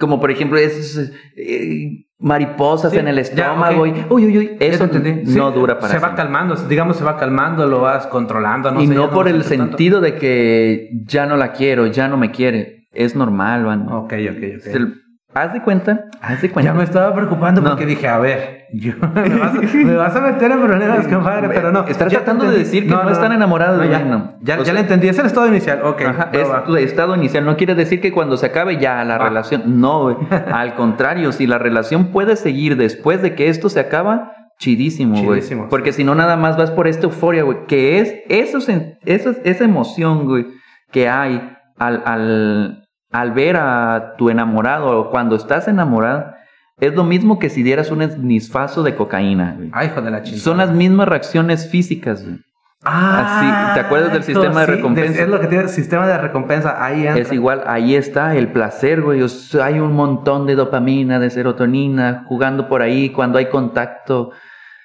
[0.00, 4.56] como por ejemplo esas eh, mariposas Sí, en el ya, estómago y uy, uy, uy,
[4.58, 4.88] eso
[5.26, 8.70] no dura para Se va calmando, digamos, se va calmando, lo vas controlando.
[8.72, 9.48] No y sé, no por lo el tanto.
[9.66, 12.88] sentido de que ya no la quiero, ya no me quiere.
[12.92, 13.82] Es normal, van.
[13.92, 14.60] Ok, ok, ok.
[14.62, 15.05] Se-
[15.42, 16.70] haz de cuenta, haz de cuenta.
[16.72, 17.70] Ya me estaba preocupando No.
[17.70, 21.48] porque dije, a ver, yo, me, vas a, me vas a meter en problemas, compadre,
[21.48, 21.84] pero no.
[21.86, 24.34] Estás ya tratando de decir que no están enamorados de ya, no.
[24.42, 26.02] Ya, ya sea- le entendí, es el estado inicial, ok.
[26.02, 26.64] Ajá, es va.
[26.64, 27.44] tu estado inicial.
[27.44, 29.18] No quiere decir que cuando se acabe ya la Ah.
[29.28, 29.80] relación.
[29.80, 30.16] No, güey.
[30.52, 35.40] Al contrario, si la relación puede seguir después de que esto se acaba, chidísimo, güey.
[35.40, 37.66] Chidísimo, Porque si no, nada más vas por esta euforia, güey.
[37.66, 38.58] Que es eso,
[39.04, 40.46] eso, esa emoción, güey,
[40.90, 46.32] que hay al, al, al ver a tu enamorado o cuando estás enamorado.
[46.78, 49.70] Es lo mismo que si dieras un esnisfazo de cocaína, güey.
[49.72, 50.42] Ay, hijo de la chingada.
[50.42, 52.38] Son las mismas reacciones físicas, güey.
[52.84, 53.38] Ah,
[53.70, 55.22] Así, ¿te acuerdas del sistema de recompensa?
[55.22, 56.84] Es lo que tiene sistema de recompensa.
[56.84, 57.22] Ahí entra.
[57.22, 59.22] Es igual, ahí está el placer, güey.
[59.22, 64.30] O sea, hay un montón de dopamina, de serotonina, jugando por ahí cuando hay contacto.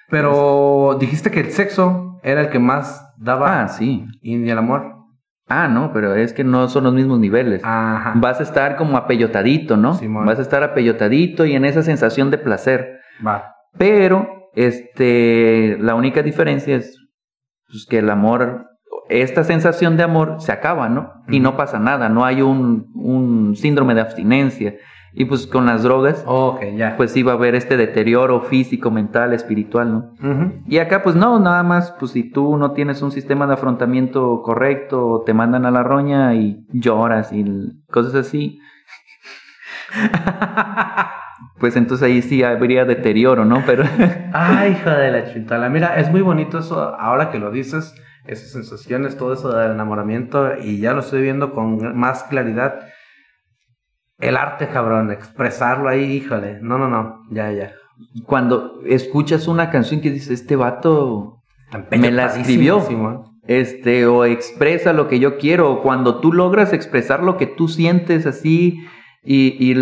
[0.09, 4.05] Pero dijiste que el sexo era el que más daba Ah, sí.
[4.21, 4.95] y el amor.
[5.53, 7.61] Ah, no, pero es que no son los mismos niveles.
[7.65, 8.13] Ajá.
[8.15, 9.95] Vas a estar como apellotadito, ¿no?
[9.95, 10.25] Simón.
[10.25, 13.01] Vas a estar apellotadito y en esa sensación de placer.
[13.25, 13.53] Va.
[13.77, 16.97] Pero, este, la única diferencia es
[17.67, 18.67] pues, que el amor,
[19.09, 21.11] esta sensación de amor se acaba, ¿no?
[21.27, 24.75] Y no pasa nada, no hay un, un síndrome de abstinencia.
[25.13, 26.95] Y pues con las drogas, Ok, ya.
[26.95, 30.13] pues sí va a haber este deterioro físico, mental, espiritual, ¿no?
[30.67, 34.41] Y acá pues no, nada más, pues si tú no tienes un sistema de afrontamiento
[34.41, 37.43] correcto, te mandan a la roña y lloras y
[37.91, 38.59] cosas así.
[41.59, 43.63] pues entonces ahí sí habría deterioro, ¿no?
[43.65, 43.83] Pero
[44.33, 45.69] Ay, hija de la chintala.
[45.69, 47.93] Mira, es muy bonito eso, ahora que lo dices,
[48.25, 52.79] esas sensaciones, todo eso del enamoramiento, y ya lo estoy viendo con más claridad.
[54.21, 56.59] El arte, cabrón, expresarlo ahí, híjole.
[56.61, 57.73] No, no, no, ya, ya.
[58.25, 61.41] cuando escuchas una canción que dice, este vato
[61.89, 62.81] Me la escribió.
[63.47, 67.67] Este, o expresa lo que yo quiero, o cuando tú logras expresar lo que tú
[67.67, 68.77] sientes así
[69.23, 69.73] y,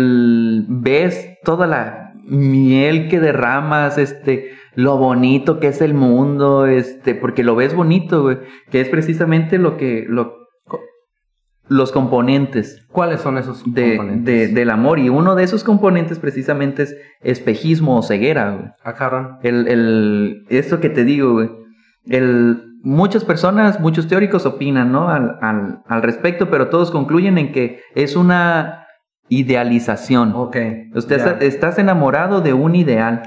[0.66, 7.44] ves toda la miel que derramas, este, lo bonito que es el mundo, este, porque
[7.44, 8.38] lo ves bonito, güey,
[8.70, 10.39] que es precisamente lo que, lo,
[11.70, 14.48] los componentes ¿Cuáles son esos de, componentes?
[14.50, 18.68] de- del amor, y uno de esos componentes precisamente es espejismo o ceguera, güey.
[18.84, 19.38] Ah, cabrón.
[19.42, 21.48] El, el, esto que te digo, güey.
[22.06, 25.10] El, muchas personas, muchos teóricos opinan, ¿no?
[25.10, 28.86] Al, al, al respecto, pero todos concluyen en que es una
[29.28, 30.32] idealización.
[30.34, 30.56] Ok.
[30.94, 33.22] Usted está- estás enamorado de un ideal.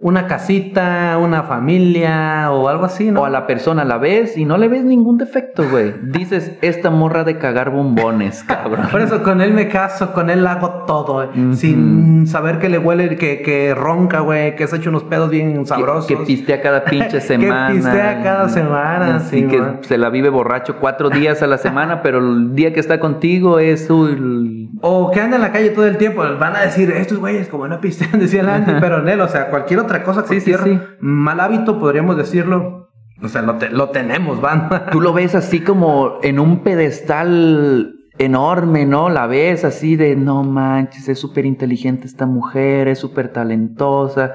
[0.00, 3.20] Una casita, una familia o algo así, ¿no?
[3.20, 5.94] O a la persona la ves y no le ves ningún defecto, güey.
[6.02, 8.88] Dices, esta morra de cagar bombones, cabrón.
[8.90, 12.78] Por eso con él me caso, con él hago todo, eh, sin saber que le
[12.78, 16.06] huele, que, que ronca, güey, que se hecho unos pedos bien sabrosos.
[16.06, 17.72] Que, que pistea cada pinche semana.
[17.72, 19.78] pistea cada semana, sí, que man.
[19.82, 23.58] se la vive borracho cuatro días a la semana, pero el día que está contigo
[23.60, 27.18] es uy, O que anda en la calle todo el tiempo, van a decir, estos
[27.18, 30.40] güeyes como no pistean, decía el Andy, pero Nel, o sea, cualquier otra cosa, Sí,
[30.40, 30.84] sí, cualquier sí.
[31.00, 32.88] mal hábito, podríamos decirlo,
[33.22, 34.68] o sea, lo, te- lo tenemos, van.
[34.90, 39.08] Tú lo ves así como en un pedestal enorme, ¿no?
[39.08, 44.34] La ves así de, no manches, es súper inteligente esta mujer, es súper talentosa.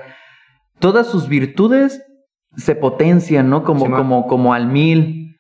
[0.80, 2.02] Todas sus virtudes
[2.56, 3.63] se potencian, ¿no?
[3.63, 5.38] Como, Sí, como, como al mil.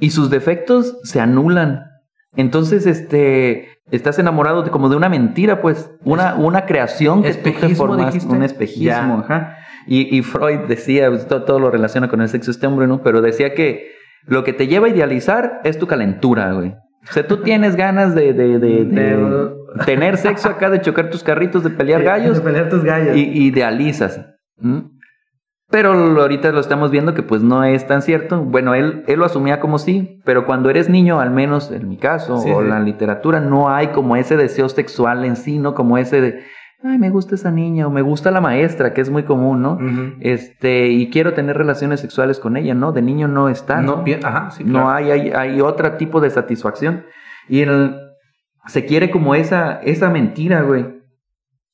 [0.00, 1.84] Y sus defectos se anulan.
[2.36, 7.42] Entonces, este, estás enamorado de como de una mentira, pues, una, una creación que tú
[7.42, 8.34] te Espejismo, formas, dijiste.
[8.34, 9.56] un espejismo, ajá.
[9.86, 13.02] Y, y Freud decía, pues, todo, todo lo relaciona con el sexo este hombre, ¿no?
[13.02, 13.92] Pero decía que
[14.26, 16.74] lo que te lleva a idealizar es tu calentura, güey.
[17.08, 19.50] O sea, tú tienes ganas de, de, de-
[19.86, 23.16] tener sexo acá, de chocar tus carritos, de pelear gallos De pelear tus gallos.
[23.16, 24.20] y idealizas.
[25.70, 28.40] Pero ahorita lo estamos viendo que pues no es tan cierto.
[28.40, 31.98] Bueno, él, él lo asumía como sí, pero cuando eres niño, al menos en mi
[31.98, 32.68] caso, Sí, o sí.
[32.68, 35.74] la literatura, no hay como ese deseo sexual en sí, ¿no?
[35.74, 36.40] Como ese de,
[36.82, 39.78] ay, me gusta esa niña, o me gusta la maestra, que es muy común, ¿no?
[40.20, 42.92] Este, y quiero tener relaciones sexuales con ella, ¿no?
[42.92, 43.82] De niño no está.
[43.82, 47.04] no, No, Ajá, sí, no hay, hay, hay otro tipo de satisfacción.
[47.46, 47.94] Y el-
[48.68, 50.86] se quiere como esa, esa mentira, güey.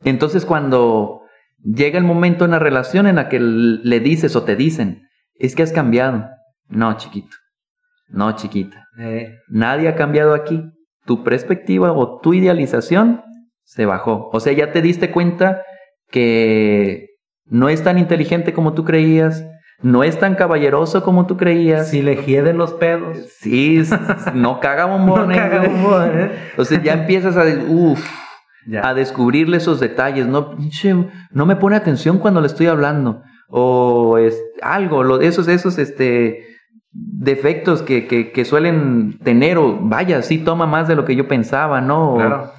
[0.04, 1.20] Entonces cuando
[1.64, 5.02] llega el momento en la relación en la que le dices o te dicen,
[5.34, 6.26] es que has cambiado.
[6.68, 7.36] No, chiquito.
[8.08, 8.86] No, chiquita.
[9.00, 10.62] Eh, Nadie ha cambiado aquí.
[11.06, 13.22] Tu perspectiva o tu idealización
[13.64, 14.30] se bajó.
[14.32, 15.62] O sea, ya te diste cuenta
[16.10, 17.08] que
[17.46, 19.44] no es tan inteligente como tú creías,
[19.82, 21.88] no es tan caballeroso como tú creías.
[21.90, 23.18] si le hieden los pedos.
[23.40, 23.82] Sí,
[24.34, 25.36] no caga No bombones.
[25.36, 25.70] caga güey.
[25.70, 26.30] humor, ¿eh?
[26.56, 28.02] O sea, ya empiezas a, de- uf,
[28.66, 28.88] Ya.
[28.88, 30.26] a descubrirle esos detalles.
[30.26, 30.56] No,
[31.30, 33.22] no me pone atención cuando le estoy hablando.
[33.48, 36.46] O es, algo, lo, esos, esos este,
[36.92, 39.58] defectos que, que, que suelen tener.
[39.58, 42.14] O vaya, sí toma más de lo que yo pensaba, ¿no?
[42.14, 42.50] O, Claro.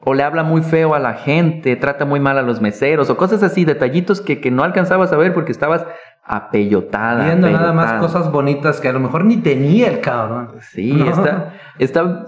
[0.00, 3.16] o le habla muy feo a la gente, trata muy mal a los meseros, o
[3.16, 5.86] cosas así, detallitos que, que no alcanzabas a ver porque estabas
[6.24, 7.26] apellotada.
[7.26, 10.52] Viendo nada más cosas bonitas que a lo mejor ni tenía el cabrón.
[10.72, 11.08] Sí, No.
[11.10, 12.26] está, está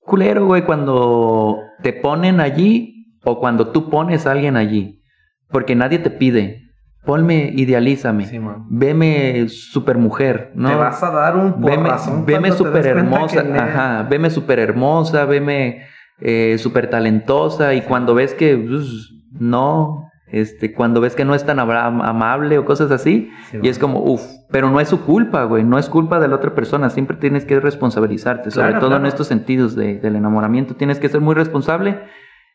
[0.00, 5.02] culero, güey, cuando te ponen allí o cuando tú pones a alguien allí.
[5.48, 6.62] Porque nadie te pide,
[7.04, 8.66] ponme, idealízame, Sí, man.
[8.70, 10.68] veme super mujer, ¿no?
[10.68, 15.24] Te vas a dar un veme porrazón veme te super hermosa, ajá, veme super hermosa,
[15.24, 15.82] veme
[16.20, 21.44] eh, super talentosa y cuando ves que pues, no, este, cuando ves que no es
[21.44, 25.44] tan amable o cosas así, Sí, y es como, uff, pero no es su culpa,
[25.44, 28.96] güey, no es culpa de la otra persona, siempre tienes que responsabilizarte, sobre Claro, todo
[28.96, 32.00] en estos sentidos de- del enamoramiento, tienes que ser muy responsable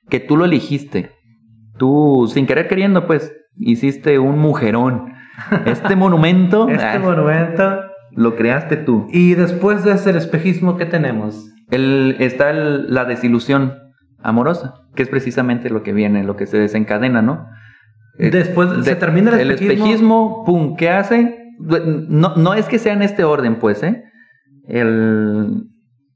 [0.09, 1.11] que tú lo elegiste,
[1.77, 5.13] tú sin querer queriendo, pues, hiciste un mujerón.
[5.65, 7.81] Este monumento Este ah, monumento.
[8.11, 9.07] lo creaste tú.
[9.11, 11.49] Y después de ese espejismo, ¿qué tenemos?
[11.71, 13.73] El, está el- la desilusión
[14.23, 17.47] amorosa, que es precisamente lo que viene, lo que se desencadena, ¿no?
[18.17, 19.73] Eh, Después se termina el espejismo.
[19.86, 21.54] espejismo, pum, ¿qué hace?
[21.60, 24.04] No, no es que sea en este orden, pues, ¿eh?
[24.67, 25.63] El,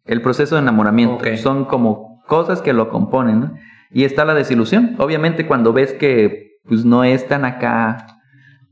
[0.05, 1.23] el proceso de enamoramiento.
[1.37, 3.53] Son como cosas que lo componen, ¿no?
[3.91, 4.95] Y está la desilusión.
[4.99, 8.05] Obviamente cuando ves que pues no es tan acá,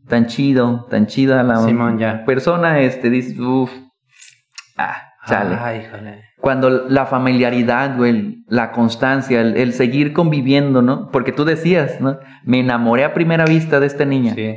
[0.07, 2.23] tan chido, tan chida la Simón, ya.
[2.25, 3.71] persona, este, dices, uff,
[4.77, 5.55] ah, chale.
[5.59, 6.21] Ay, híjole.
[6.39, 11.09] Cuando la familiaridad, güey, la constancia, el, el seguir conviviendo, ¿no?
[11.11, 12.19] Porque tú decías, ¿no?
[12.43, 14.55] Me enamoré a primera vista de esta niña Sí.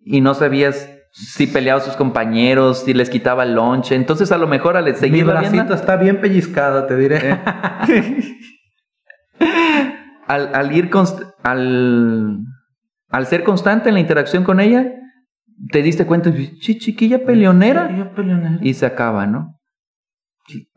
[0.00, 3.94] y no sabías si peleaba a sus compañeros, si les quitaba el lonche.
[3.94, 7.18] Entonces, a lo mejor al Mi seguir bracito está bien pellizcado, te diré.
[10.26, 10.90] al, al ir
[11.42, 12.38] al,
[13.10, 14.86] al ser constante en la interacción con ella,
[15.72, 17.88] te diste cuenta, "Chi, chiquilla peleonera.
[18.60, 19.55] y se acaba, ¿no?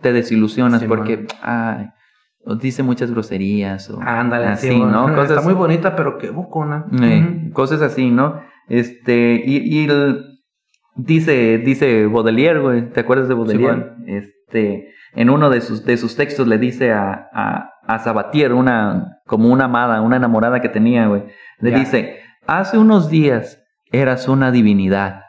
[0.02, 1.90] Te desilusionas Sí, porque ay,
[2.62, 5.10] dice muchas groserías o Ándale, así, sí, ¿no?
[5.10, 6.86] Está Cosas, muy bonita, pero qué bocona.
[7.02, 8.42] eh, cosas así, ¿no?
[8.68, 10.26] Este, y, y el-
[10.96, 13.92] dice, dice Baudelaire, güey, ¿te acuerdas de Baudelaire?
[14.08, 19.18] Este, en uno de sus, de sus textos le dice a, a, a Sabatier, una,
[19.26, 21.24] como una amada, una enamorada que tenía, güey,
[21.60, 25.22] le dice, hace unos días eras una divinidad,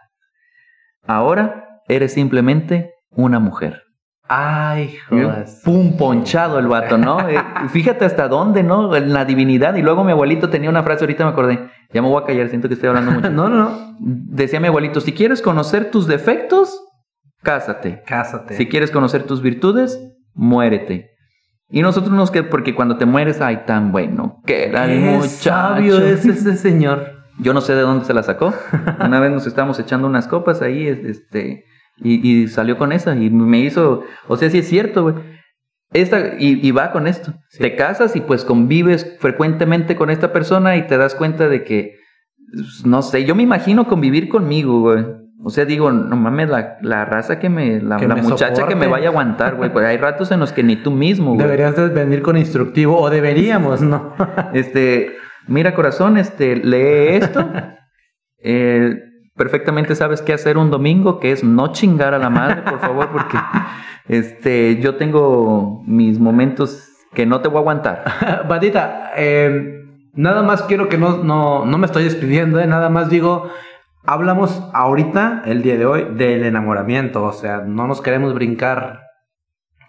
[1.07, 3.83] ahora eres simplemente una mujer.
[4.33, 5.61] Ay, Y jodas.
[5.65, 7.19] Pum, ponchado el vato, ¿no?
[7.29, 7.37] Eh,
[7.71, 8.95] fíjate hasta dónde, ¿no?
[8.95, 9.75] En la divinidad.
[9.75, 11.69] Y luego mi abuelito tenía una frase, ahorita me acordé.
[11.93, 13.29] Ya me voy a callar, siento que estoy hablando mucho.
[13.31, 13.97] No, no, no.
[13.99, 16.81] Decía mi abuelito, si quieres conocer tus defectos,
[17.43, 18.03] cásate.
[18.07, 18.55] Cásate.
[18.57, 20.01] Si quieres conocer tus virtudes,
[20.33, 21.11] muérete.
[21.69, 25.29] Y nosotros nos que porque cuando te mueres, ay, tan bueno que era el muchacho.
[25.29, 27.25] sabio es ese señor.
[27.41, 28.55] Yo no sé de dónde se la sacó.
[29.05, 31.65] Una vez nos estábamos echando unas copas ahí, este,
[32.03, 35.15] y, y salió con esa y me hizo, o sea, sí es cierto, güey.
[35.93, 37.35] Esta, y, y va con esto.
[37.49, 37.63] Sí.
[37.63, 41.97] Te casas y pues convives frecuentemente con esta persona y te das cuenta de que,
[42.85, 45.05] no sé, yo me imagino convivir conmigo, güey.
[45.43, 48.69] O sea, digo, no mames, la, la raza que me, la, Que la me muchacha
[48.69, 49.73] que me vaya a aguantar, güey.
[49.73, 51.47] Pues hay ratos en los que ni tú mismo, güey.
[51.47, 54.15] Deberías de venir con instructivo, o deberíamos, ¿no?
[54.53, 55.17] Este,
[55.47, 57.51] mira corazón, este, lee esto.
[58.43, 58.97] Eh,
[59.41, 63.09] perfectamente sabes qué hacer un domingo, que es no chingar a la madre, por favor,
[63.09, 63.39] porque
[64.07, 68.05] este, yo tengo mis momentos que no te voy a aguantar.
[68.51, 69.83] Bandita, eh,
[70.13, 72.67] nada más quiero que no, no, no me estoy despidiendo, ¿eh?
[72.67, 73.49] nada más digo,
[74.05, 79.05] hablamos ahorita, el día de hoy, del enamoramiento, o sea, no nos queremos brincar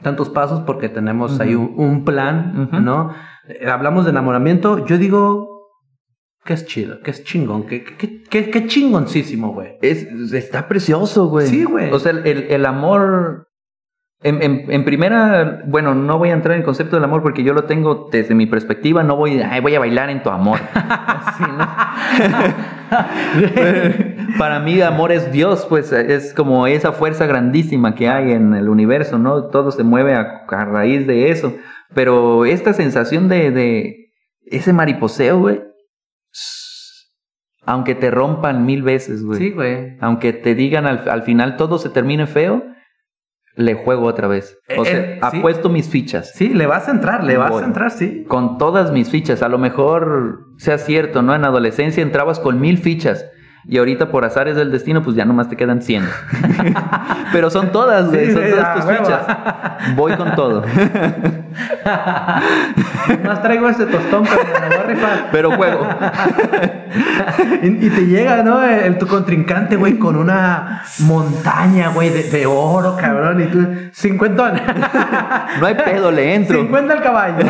[0.02, 2.70] tantos pasos porque tenemos ahí un, un plan.
[2.72, 3.14] ¿no?
[3.50, 5.51] Eh, hablamos de enamoramiento, yo digo
[6.44, 9.78] que es chido, que es chingón, que, que, que, que chingoncísimo, güey.
[9.82, 11.48] Es, está precioso, güey.
[11.48, 11.92] Sí, güey.
[11.92, 13.48] O sea, el, el- amor.
[14.24, 17.44] En, en- en primera, bueno, no voy a entrar en el concepto del amor porque
[17.44, 19.02] yo lo tengo desde mi perspectiva.
[19.04, 20.60] No voy, ay, voy a bailar en tu amor.
[20.74, 21.68] Así, ¿no?
[24.38, 28.70] Para mí, amor es Dios, pues es como esa fuerza grandísima que hay en el
[28.70, 29.46] universo, ¿no?
[29.48, 31.56] Todo se mueve a, a raíz de eso.
[31.94, 34.12] Pero esta sensación de, de
[34.46, 35.62] ese mariposeo, güey,
[37.66, 39.40] aunque te rompan mil veces, güey.
[39.40, 39.98] Sí, güey.
[40.02, 42.64] Aunque te digan al, al final todo se termine feo,
[43.56, 44.58] le juego otra vez.
[44.78, 45.38] O Eh, sea, eh, sí.
[45.38, 46.32] apuesto mis fichas.
[46.34, 47.64] Sí, le vas a entrar, le vas Voy.
[47.64, 48.24] a entrar, sí.
[48.28, 49.42] Con todas mis fichas.
[49.44, 51.36] A lo mejor sea cierto, ¿no?
[51.36, 53.26] En adolescencia entrabas con mil fichas.
[53.68, 56.04] Y ahorita por azares del destino, pues ya nomás te quedan 100.
[57.32, 58.26] Pero son todas, güey.
[58.28, 59.22] Sí, son todas ah, tus fichas.
[59.96, 60.64] Voy con todo.
[63.26, 65.30] Más traigo este tostón, pero me voy a rifar.
[65.32, 65.88] Pero juego.
[67.64, 68.62] Y, y te llega, ¿no?
[68.64, 73.42] El, tu contrincante, güey, con una montaña, güey, de, de oro, cabrón.
[73.42, 74.54] Y tú, 50.
[75.60, 76.58] No hay pedo, le entro.
[76.58, 77.46] 50 al caballo.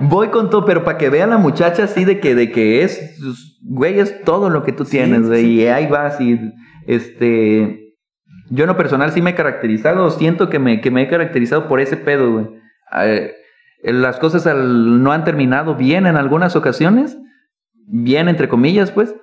[0.00, 3.18] Voy con todo, pero para que vea la muchacha así de que, de que es,
[3.62, 5.52] güey, es todo lo que tú tienes, güey, sí.
[5.60, 6.38] y ahí vas y,
[6.86, 7.94] este,
[8.50, 11.68] yo en lo personal sí me he caracterizado, siento que me, que me he caracterizado
[11.68, 12.46] por ese pedo, güey.
[13.02, 13.32] Eh,
[13.84, 17.16] las cosas al- no han terminado bien en algunas ocasiones,
[17.86, 19.14] bien entre comillas, pues,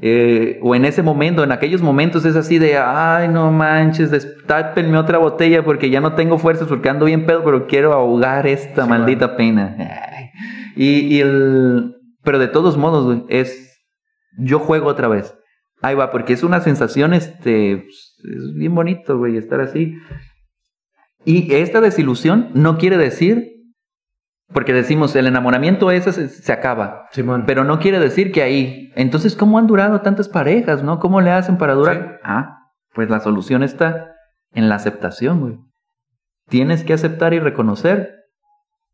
[0.00, 4.96] eh, o en ese momento, en aquellos momentos es así de, ay, no manches, destápenme
[4.96, 8.84] otra botella porque ya no tengo fuerzas porque ando bien pedo, pero quiero ahogar esta
[8.84, 9.76] Sí, maldita pena.
[9.78, 10.30] Ay.
[10.76, 13.82] Y, y el, pero de todos modos, güey, es,
[14.38, 15.34] yo juego otra vez.
[15.82, 19.96] Ahí va, porque es una sensación, este, pues, es bien bonito, güey, estar así.
[21.24, 23.57] Y esta desilusión no quiere decir,
[24.52, 27.06] porque decimos, el enamoramiento ese se, se acaba.
[27.10, 27.44] Simón.
[27.46, 28.92] Pero no quiere decir que ahí.
[28.96, 30.98] Entonces, ¿cómo han durado tantas parejas, no?
[30.98, 32.18] ¿Cómo le hacen para durar?
[32.24, 34.14] Ah, pues la solución está
[34.52, 35.58] en la aceptación, güey.
[36.48, 38.14] Tienes que aceptar y reconocer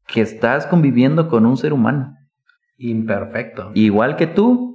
[0.09, 2.17] que estás conviviendo con un ser humano.
[2.77, 3.71] Imperfecto.
[3.75, 4.74] Igual que tú,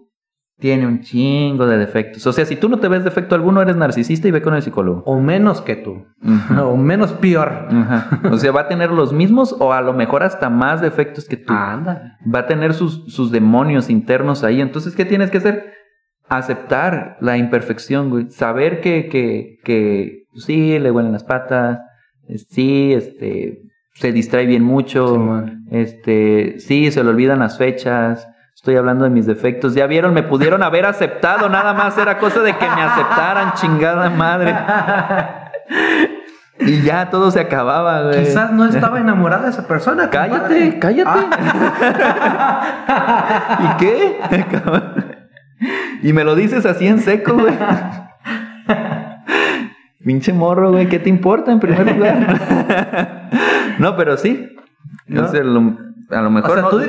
[0.59, 2.27] tiene un chingo de defectos.
[2.27, 4.61] O sea, si tú no te ves defecto alguno, eres narcisista y ve con el
[4.61, 5.03] psicólogo.
[5.05, 6.05] O menos que tú.
[6.59, 7.67] O menos peor.
[7.69, 8.21] Ajá.
[8.31, 11.37] O sea, va a tener los mismos o a lo mejor hasta más defectos que
[11.37, 11.53] tú.
[11.53, 12.17] Anda.
[12.33, 14.59] va a tener sus, sus demonios internos ahí.
[14.59, 15.73] Entonces, ¿qué tienes que hacer?
[16.27, 18.29] Aceptar la imperfección, güey.
[18.29, 21.79] Saber que, que, que pues sí, le huelen las patas,
[22.49, 23.61] sí, este,
[23.93, 28.27] se distrae bien mucho, este, sí, se le olvidan las fechas.
[28.59, 29.73] Estoy hablando de mis defectos.
[29.73, 34.09] Ya vieron, me pudieron haber aceptado, nada más era cosa de que me aceptaran, chingada
[34.09, 34.53] madre.
[36.59, 38.19] Y ya todo se acababa, güey.
[38.25, 40.09] Quizás no estaba enamorada de esa persona.
[40.09, 40.79] Cállate, compadre.
[40.79, 41.09] cállate.
[42.89, 43.51] Ah.
[43.63, 44.19] ¿Y qué?
[46.03, 47.53] y me lo dices así en seco, güey.
[50.03, 53.29] Pinche morro, güey, ¿qué te importa en primer lugar?
[53.79, 54.53] no, pero sí.
[55.07, 55.21] ¿No?
[55.31, 55.77] Lo-
[56.11, 56.81] a lo mejor O sea, no- tú,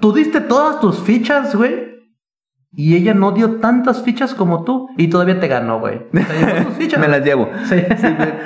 [0.00, 1.88] tú diste todas tus fichas, güey.
[2.72, 4.88] Y ella no dio tantas fichas como tú.
[4.98, 6.08] Y todavía te ganó, güey.
[6.10, 7.00] Te llevó tus fichas.
[7.00, 7.48] me las llevo.
[7.64, 7.76] Sí.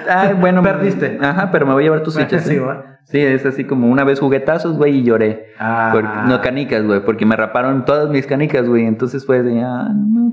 [0.08, 1.18] Ay, bueno, Perdiste.
[1.20, 2.44] Ajá, pero me voy a llevar tus fichas.
[2.44, 2.62] Sí, ¿eh?
[3.04, 5.46] Sí, es así como una vez juguetazos, güey, y lloré.
[5.58, 5.90] Ah.
[5.92, 8.86] Por- no canicas, güey, porque me raparon todas mis canicas, güey.
[8.86, 10.32] Entonces fue de, ah, no.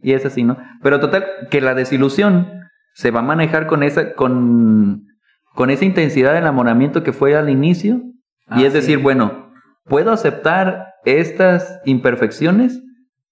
[0.00, 0.56] Y es así, ¿no?
[0.82, 2.48] Pero total, que la desilusión
[2.94, 5.04] se va a manejar con esa, con,
[5.54, 8.00] con esa intensidad de enamoramiento que fue al inicio.
[8.46, 8.78] Ah, y es sí.
[8.78, 9.45] decir, bueno,
[9.88, 12.82] ¿puedo aceptar estas imperfecciones?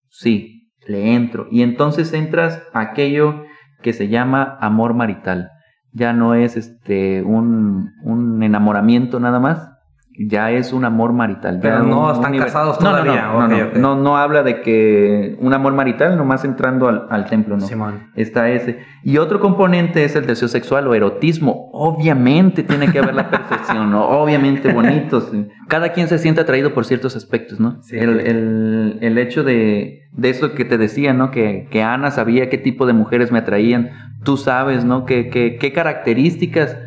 [0.09, 1.46] Sí, le entro.
[1.50, 3.44] Y entonces entras a aquello
[3.82, 5.50] que se llama amor marital.
[5.92, 9.74] Ya no es este un, un enamoramiento nada más,
[10.17, 11.59] ya es un amor marital.
[11.61, 13.23] Pero no un- están casados No, no, todavía.
[13.27, 13.75] No, no, Ok, no, ok.
[13.77, 17.67] no, no habla de que un amor marital nomás entrando al, al templo, no.
[17.67, 18.11] Simón.
[18.15, 18.79] Está ese.
[19.03, 21.69] Y otro componente es el deseo sexual o erotismo.
[21.73, 24.05] Obviamente tiene que haber la perfección, ¿no?
[24.09, 25.21] Obviamente bonito.
[25.21, 25.49] sí.
[25.69, 27.83] Cada quien se siente atraído por ciertos aspectos, ¿no?
[27.83, 27.97] Sí.
[27.99, 31.31] El, el- el hecho de, de eso que te decía, ¿no?
[31.33, 33.91] Que, que Ana sabía qué tipo de mujeres me atraían.
[34.23, 35.05] Tú sabes, ¿no?
[35.07, 36.79] Que, que- qué características.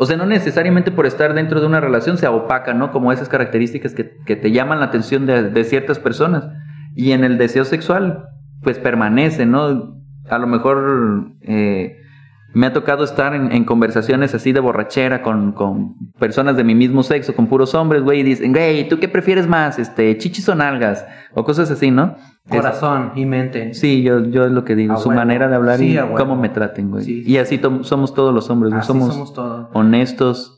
[0.00, 2.92] O sea, no necesariamente por estar dentro de una relación se opaca, ¿no?
[2.92, 6.44] Como esas características que, que te llaman la atención de, de ciertas personas.
[6.94, 8.28] Y en el deseo sexual,
[8.62, 9.98] pues permanece, ¿no?
[10.30, 11.96] A lo mejor eh,
[12.54, 16.76] me ha tocado estar en, en conversaciones así de borrachera con, con personas de mi
[16.76, 19.80] mismo sexo, con puros hombres, güey, y dicen, güey, ¿tú qué prefieres más?
[19.80, 22.16] Este, chichis o nalgas, o cosas así, ¿no?
[22.48, 23.74] Corazón y mente.
[23.74, 26.04] Sí, yo, yo es lo que digo, A su manera de hablar Sí, y a
[26.04, 26.16] huevo.
[26.16, 27.04] cómo me traten, güey.
[27.04, 28.72] Sí, Y así somos todos los hombres.
[28.72, 29.68] Así somos, somos todos.
[29.74, 30.54] honestos.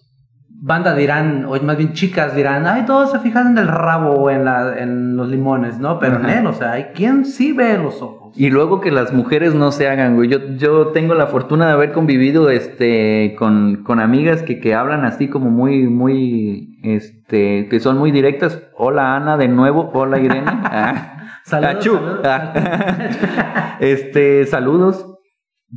[0.63, 4.29] Banda dirán, o más bien chicas dirán, ay, todos se fijan en el rabo o
[4.31, 5.99] en, la, en los limones, ¿no?
[5.99, 6.27] Pero Ajá.
[6.27, 8.35] Nel, o sea, hay quien sí ve los ojos.
[8.39, 10.29] Y luego que las mujeres no se hagan, güey.
[10.29, 15.07] Yo, yo tengo la fortuna de haber convivido este, con, con amigas que, que hablan
[15.07, 18.63] así como muy, muy, este, que son muy directas.
[18.77, 19.91] Hola Ana, de nuevo.
[19.95, 20.45] Hola Irene.
[20.63, 21.17] Ah.
[21.51, 22.21] Saludos.
[22.25, 23.77] Ah.
[23.81, 25.07] este, saludos.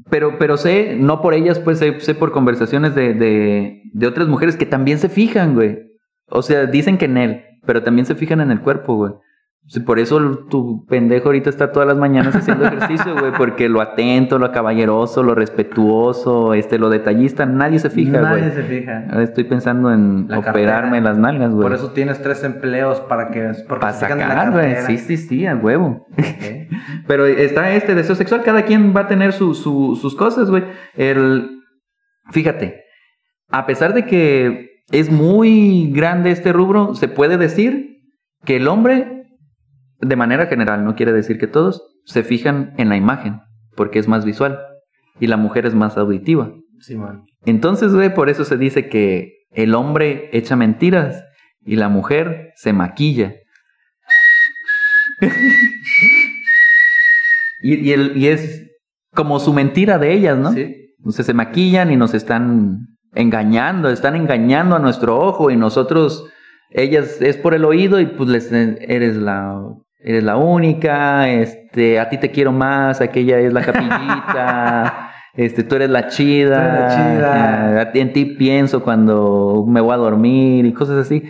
[0.10, 4.28] Pero, pero sé, no por ellas, pues sé, sé por conversaciones de, de, de otras
[4.28, 5.80] mujeres que también se fijan, güey.
[6.28, 9.14] O sea, dicen que en él, pero también se fijan en el cuerpo, güey.
[9.86, 14.38] Por eso tu pendejo ahorita está todas las mañanas haciendo ejercicio, güey, porque lo atento,
[14.38, 18.52] lo caballeroso, lo respetuoso, este, lo detallista, nadie se fija, Nadie güey.
[18.52, 19.06] se fija.
[19.22, 21.64] Estoy pensando en La operarme las nalgas, güey.
[21.64, 24.76] Por eso tienes tres empleos para que Para sacar, güey.
[24.86, 26.06] Sí, sí, sí, a huevo.
[27.08, 30.66] Pero está este deseo sexual, cada quien va a tener su- su- sus cosas, güey.
[30.96, 31.62] El,
[32.32, 32.84] fíjate,
[33.50, 37.98] a pesar de que es muy grande este rubro, se puede decir
[38.46, 39.23] que el hombre,
[40.06, 43.40] de manera general, no quiere decir que todos, se fijan en la imagen,
[43.76, 44.60] porque es más visual,
[45.20, 46.52] y la mujer es más auditiva.
[46.80, 47.26] Simón.
[47.46, 51.24] Entonces, güey, por eso se dice que el hombre echa mentiras
[51.66, 53.36] y la mujer se maquilla.
[57.62, 58.70] y, y el- y es
[59.14, 60.52] como su mentira de ellas, ¿no?
[60.54, 60.96] Sí.
[60.98, 66.30] Entonces se maquillan y nos están engañando, están engañando a nuestro ojo y nosotros,
[66.72, 69.56] ellas es por el oído y pues les, eres la
[70.04, 75.76] eres la única, este, a ti te quiero más, aquella es la capillita, este, tú
[75.76, 77.82] eres la chida, Tú eres la chida.
[77.82, 81.24] ah, en ti pienso cuando me voy a dormir y cosas así,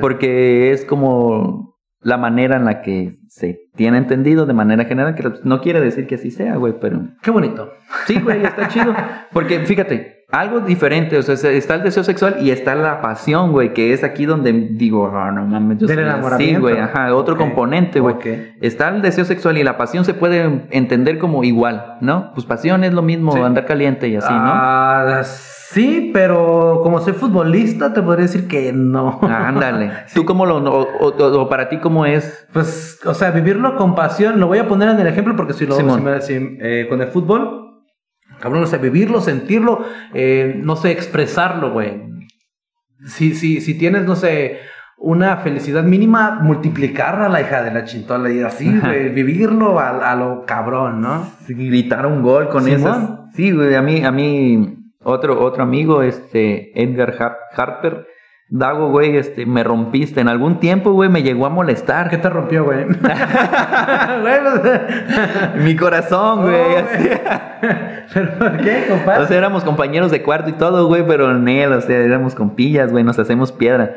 [0.00, 5.24] porque es como la manera en la que se tiene entendido de manera general, que
[5.44, 7.70] no quiere decir que así sea, güey, pero Qué bonito.
[8.06, 8.94] Sí, güey, está chido.
[9.32, 13.72] Porque fíjate, algo diferente, o sea, está el deseo sexual y está la pasión, güey,
[13.72, 16.60] que es aquí donde digo, ah, no mames, yo Del enamoramiento.
[16.62, 18.14] güey, ajá, otro componente, güey.
[18.16, 18.26] ok.
[18.60, 22.32] Está el deseo sexual y la pasión se puede entender como igual, ¿no?
[22.34, 23.40] Pues pasión es lo mismo, Sí.
[23.40, 24.40] andar caliente y así, ¿no?
[24.42, 29.20] Ah, sí, pero como soy futbolista, te podría decir que no.
[29.22, 29.90] Ah, ándale.
[30.14, 32.46] ¿Tú cómo lo, o, o- o para ti cómo es?
[32.52, 35.66] Pues, o sea, vivirlo con pasión, lo voy a poner en el ejemplo porque si
[35.66, 37.65] lo si me- si, eh, con el fútbol,
[38.40, 42.02] cabrón, o sea, vivirlo, sentirlo, eh, no sé, expresarlo, güey.
[43.06, 44.58] Si, si, si tienes, no sé,
[44.98, 50.16] una felicidad mínima, multiplicarla, la hija de la chintola, y así, güey, vivirlo a, a
[50.16, 51.30] lo cabrón, ¿no?
[51.48, 53.10] gritar un gol con esas.
[53.34, 58.06] Sí, güey, a mí, a mí, otro, otro amigo, este, Edgar Har- Harper,
[58.48, 60.20] Dago, güey, este, me rompiste.
[60.20, 62.08] En algún tiempo, güey, me llegó a molestar.
[62.08, 62.84] ¿Qué te rompió, güey?
[64.22, 66.54] Pues- Mi corazón, güey.
[66.54, 66.86] Oh.
[68.14, 69.24] ¿Pero por qué, compadre?
[69.24, 72.34] O sea, éramos compañeros de cuarto y todo, güey, pero en él, o sea, éramos
[72.34, 73.96] compillas, güey, nos hacemos piedra.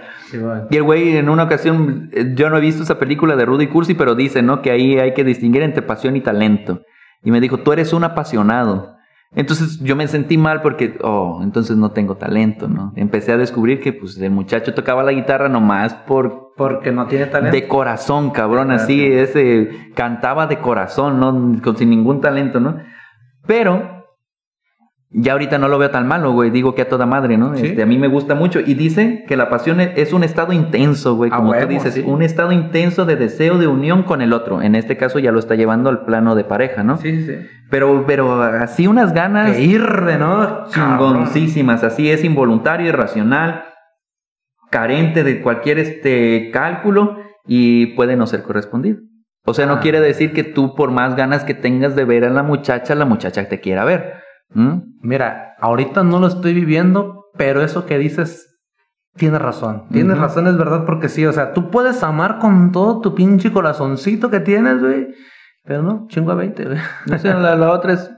[0.70, 3.68] Y el güey, en una ocasión, eh, yo no he visto esa película de Rudy
[3.68, 4.62] Cursi, pero dice, ¿no?
[4.62, 6.82] Que ahí hay que distinguir entre pasión y talento.
[7.24, 8.96] Y me dijo, tú eres un apasionado.
[9.36, 12.94] Entonces yo me sentí mal porque, oh, entonces no tengo talento, ¿no?
[12.96, 16.54] Empecé a descubrir que, pues, el muchacho tocaba la guitarra nomás por...
[16.58, 17.56] Porque no tiene talento.
[17.56, 19.12] De corazón, cabrón, así, sí.
[19.14, 21.62] ese, cantaba de corazón, ¿no?
[21.62, 22.78] Con, sin ningún talento, ¿no?
[23.46, 23.99] Pero,
[25.12, 27.56] ya ahorita no lo veo tan malo, güey, digo que a toda madre, ¿no?
[27.56, 27.68] Sí.
[27.68, 31.16] Este, a mí me gusta mucho y dice que la pasión es- un estado intenso,
[31.16, 32.04] güey, como huevo, tú dices, sí.
[32.06, 34.62] un estado intenso de deseo de unión con el otro.
[34.62, 36.98] En este caso ya lo está llevando al plano de pareja, ¿no?
[36.98, 37.48] Sí, sí, sí.
[37.72, 40.66] Pero, pero así unas ganas Que irre, ¿no?
[40.68, 43.64] chingoncísimas, así es involuntario, irracional,
[44.70, 49.00] carente de cualquier este cálculo y puede no ser correspondido.
[49.46, 49.80] O sea, no Ah.
[49.80, 53.06] quiere decir que tú por más ganas que tengas de ver a la muchacha, la
[53.06, 54.14] muchacha te quiera ver.
[54.54, 54.80] ¿Mm?
[55.02, 58.60] Mira, ahorita no lo estoy viviendo, pero eso que dices,
[59.16, 59.88] tienes razón.
[59.92, 63.52] Tienes razón, es verdad, porque sí, o sea, tú puedes amar con todo tu pinche
[63.52, 65.08] corazoncito que tienes, güey.
[65.66, 66.78] Pero no, chingo a 20, güey.
[67.14, 68.10] O sea, la, la otra es...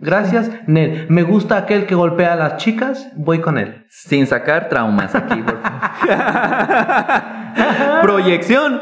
[0.00, 1.06] Gracias, Nel.
[1.10, 3.84] Me gusta aquel que golpea a las chicas, voy con él.
[3.90, 5.80] Sin sacar traumas aquí, por favor.
[8.02, 8.80] Proyección.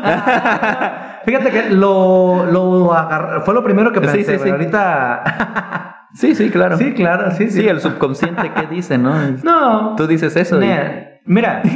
[1.24, 4.48] Fíjate que lo, lo agarré, fue lo primero que pensé, sí.
[4.48, 6.01] Ahorita.
[6.14, 6.76] Sí, sí, claro.
[6.76, 7.60] sí, claro, sí, sí.
[7.62, 9.14] Sí, el subconsciente, ¿qué dice, no?
[9.44, 9.94] No.
[9.96, 10.56] Tú dices eso.
[10.56, 11.62] y- Nel, Mira.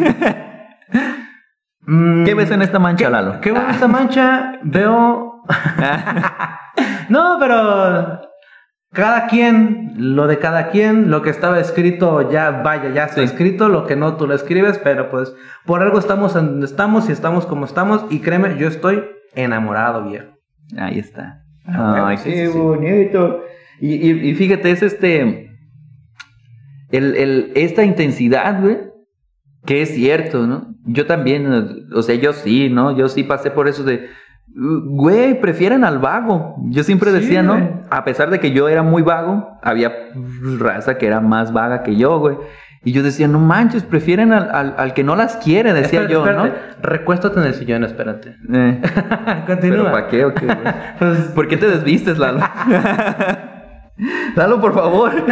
[1.89, 3.41] Mm, ¿Qué ves en esta mancha, Lalo?
[3.41, 4.55] ¿Qué veo en esta mancha?
[4.62, 5.43] Veo.
[7.09, 8.22] no, pero.
[8.93, 13.24] Cada quien, lo de cada quien, lo que estaba escrito ya, vaya, ya está Sí.
[13.24, 15.34] escrito, lo que no tú lo escribes, pero pues
[15.66, 20.05] por algo estamos en donde estamos y estamos como estamos y créeme, yo estoy enamorado,
[20.05, 20.28] viejo.
[20.78, 21.43] Ahí está.
[21.66, 22.59] Ah, Ay, sí, qué sí, sí.
[22.59, 23.43] bonito.
[23.80, 25.50] Y, y- y fíjate, es este.
[26.90, 28.78] El, el- esta intensidad, güey,
[29.64, 30.74] que es cierto, ¿no?
[30.84, 32.96] Yo también, o sea, yo sí, ¿no?
[32.96, 34.08] Yo sí pasé por eso de.
[34.54, 36.54] "Uh, Güey, prefieren al vago.
[36.70, 37.60] Yo siempre Sí, decía, güey.
[37.60, 37.82] ¿no?
[37.90, 39.92] A pesar de que yo era muy vago, había
[40.58, 42.36] raza que era más vaga que yo, güey.
[42.84, 46.12] Y yo decía, no manches, prefieren al, al- al que no las quiere, decía Espérate,
[46.12, 46.82] yo, espérate.
[46.82, 48.36] Recuéstate en el sillón, espérate.
[48.46, 48.58] ¿no?
[48.64, 48.80] Eh,
[49.48, 49.78] Continúa.
[49.78, 50.58] ¿Pero para qué o qué, güey?
[51.00, 52.38] Pues, ¿Por qué te desvistes, Lalo?
[54.37, 55.12] Lalo, por favor.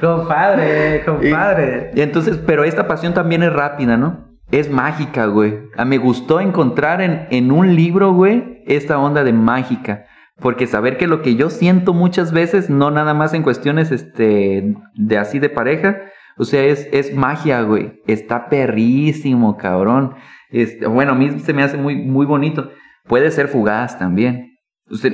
[0.00, 1.92] compadre, compadre.
[1.94, 4.26] Y entonces, pero esta pasión también es rápida, ¿no?
[4.50, 5.60] Es mágica, güey.
[5.76, 10.06] Ah, Me gustó encontrar en, en un libro, güey, esta onda de mágica.
[10.40, 14.74] Porque saber que lo que yo siento muchas veces, no nada más en cuestiones este,
[14.94, 15.96] de así de pareja,
[16.36, 18.02] o sea, es, es magia, güey.
[18.06, 20.14] Está perrísimo, cabrón.
[20.50, 22.70] Este, bueno, a mí se me hace muy, muy bonito.
[23.06, 24.56] Puede ser fugaz también.
[24.90, 25.12] O sea,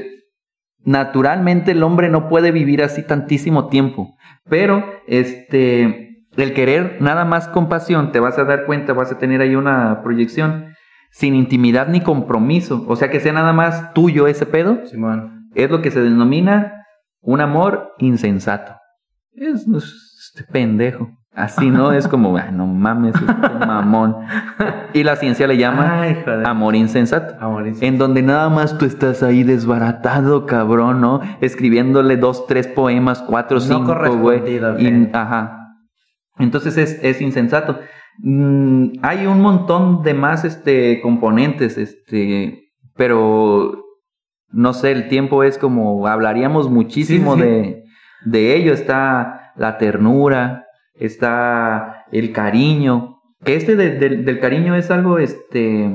[0.84, 4.16] naturalmente el hombre no puede vivir así tantísimo tiempo.
[4.48, 9.18] Pero, este, el querer nada más con pasión, te vas a dar cuenta, vas a
[9.18, 10.74] tener ahí una proyección
[11.10, 12.84] sin intimidad ni compromiso.
[12.88, 15.50] O sea, que sea nada más tuyo ese pedo, Simón.
[15.54, 16.84] es lo que se denomina
[17.20, 18.74] un amor insensato.
[19.34, 21.10] Es, es este pendejo.
[21.34, 21.92] Así, ¿no?
[21.92, 24.16] Es como, "Ah, no mames, este mamón.
[24.92, 27.34] Y la ciencia le llama Ay, amor insensato.
[27.80, 31.20] En donde nada más tú estás ahí desbaratado, cabrón, ¿no?
[31.40, 34.56] Escribiéndole dos, tres poemas, cuatro, No cinco, güey.
[34.56, 35.10] Y-.
[35.14, 35.58] Ajá.
[36.38, 37.78] Entonces es, es insensato.
[38.18, 43.82] Mm, hay un montón de más este, componentes, este, pero
[44.50, 47.46] no sé, el tiempo es como, hablaríamos muchísimo Sí, sí.
[47.46, 47.84] De,
[48.26, 48.74] de ello.
[48.74, 50.66] Está la ternura,
[51.06, 53.18] está el cariño.
[53.44, 55.90] Que este de- del- del cariño es algo, este,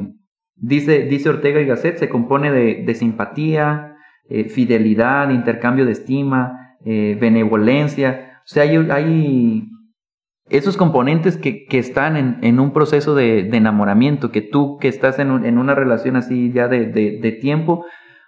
[0.55, 3.95] dice, dice Ortega y Gasset, se compone de, de simpatía,
[4.29, 8.39] eh, fidelidad, intercambio de estima, eh, benevolencia.
[8.39, 9.63] O sea, hay, hay
[10.49, 14.87] esos componentes que, que están en, en un proceso de, de enamoramiento, que tú que
[14.87, 17.85] estás en, un- en una relación así ya de, de- de tiempo,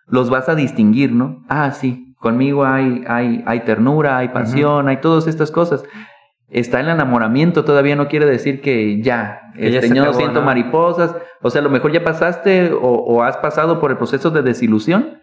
[0.07, 1.43] los vas a distinguir, ¿no?
[1.49, 5.83] Ah, sí, conmigo hay, hay, hay ternura, hay pasión, hay todas estas cosas.
[6.51, 10.17] Está el enamoramiento, todavía no quiere decir que ya, Que ya este, se yo acabó,
[10.17, 10.45] siento ¿no?
[10.45, 14.31] mariposas, o sea, a lo mejor ya pasaste o, o has pasado por el proceso
[14.31, 15.19] de desilusión,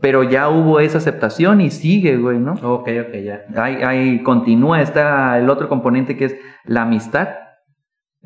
[0.00, 2.52] pero ya hubo esa aceptación y sigue, güey, ¿no?
[2.54, 3.44] Ok, ok, ya.
[3.56, 7.28] Hay, hay, continúa, está el otro componente que es la amistad.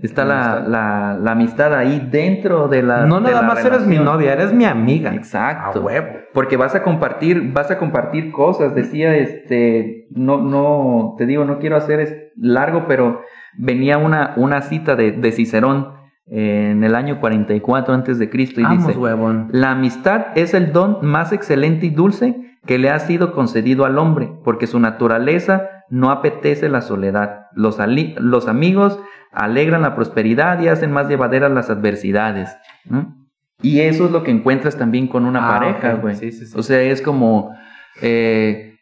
[0.03, 0.69] Está La la, amistad.
[0.71, 3.07] la, la amistad ahí dentro de la.
[3.07, 5.15] No de nada la más eres mi novia, eres mi amiga.
[5.15, 5.81] Exacto.
[5.81, 6.07] A huevo.
[6.33, 8.75] Porque vas a compartir, vas a compartir cosas.
[8.75, 13.21] Decía, este, no, no, te digo, no quiero hacer es largo, pero
[13.59, 18.65] venía una, una cita de, de Cicerón en el año 44 antes de Cristo y
[18.65, 19.49] Vamos, dice, huevón.
[19.51, 22.37] la amistad es el don más excelente y dulce
[22.67, 27.47] que le ha sido concedido al hombre, porque su naturaleza no apetece la soledad.
[27.55, 28.99] Los, ali- los amigos
[29.33, 32.57] alegran la prosperidad y hacen más llevaderas las adversidades.
[32.85, 33.17] ¿no?
[33.63, 36.17] Y eso es lo que encuentras también con una Ah, pareja, güey.
[36.17, 36.59] Sí, sí, sí.
[36.59, 37.55] O sea, es como,
[38.01, 38.77] eh,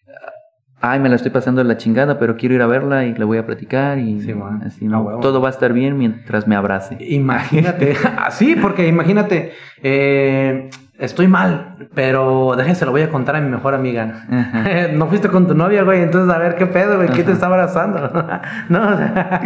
[0.81, 3.25] ay, me la estoy pasando de la chingada, pero quiero ir a verla y le
[3.25, 4.21] voy a platicar y
[4.65, 5.19] así, ¿no?
[5.21, 6.97] Todo va a estar bien mientras me abrace.
[7.01, 7.97] Imagínate.
[8.31, 9.53] sí, porque imagínate.
[9.83, 14.27] eh, estoy mal, pero déjense lo voy a contar a mi mejor amiga.
[14.31, 14.65] Ajá.
[14.93, 17.47] no fuiste con tu novia, güey, entonces a ver qué pedo, güey, ¿quién te está
[17.47, 18.01] abrazando?
[18.69, 19.41] no, o sea,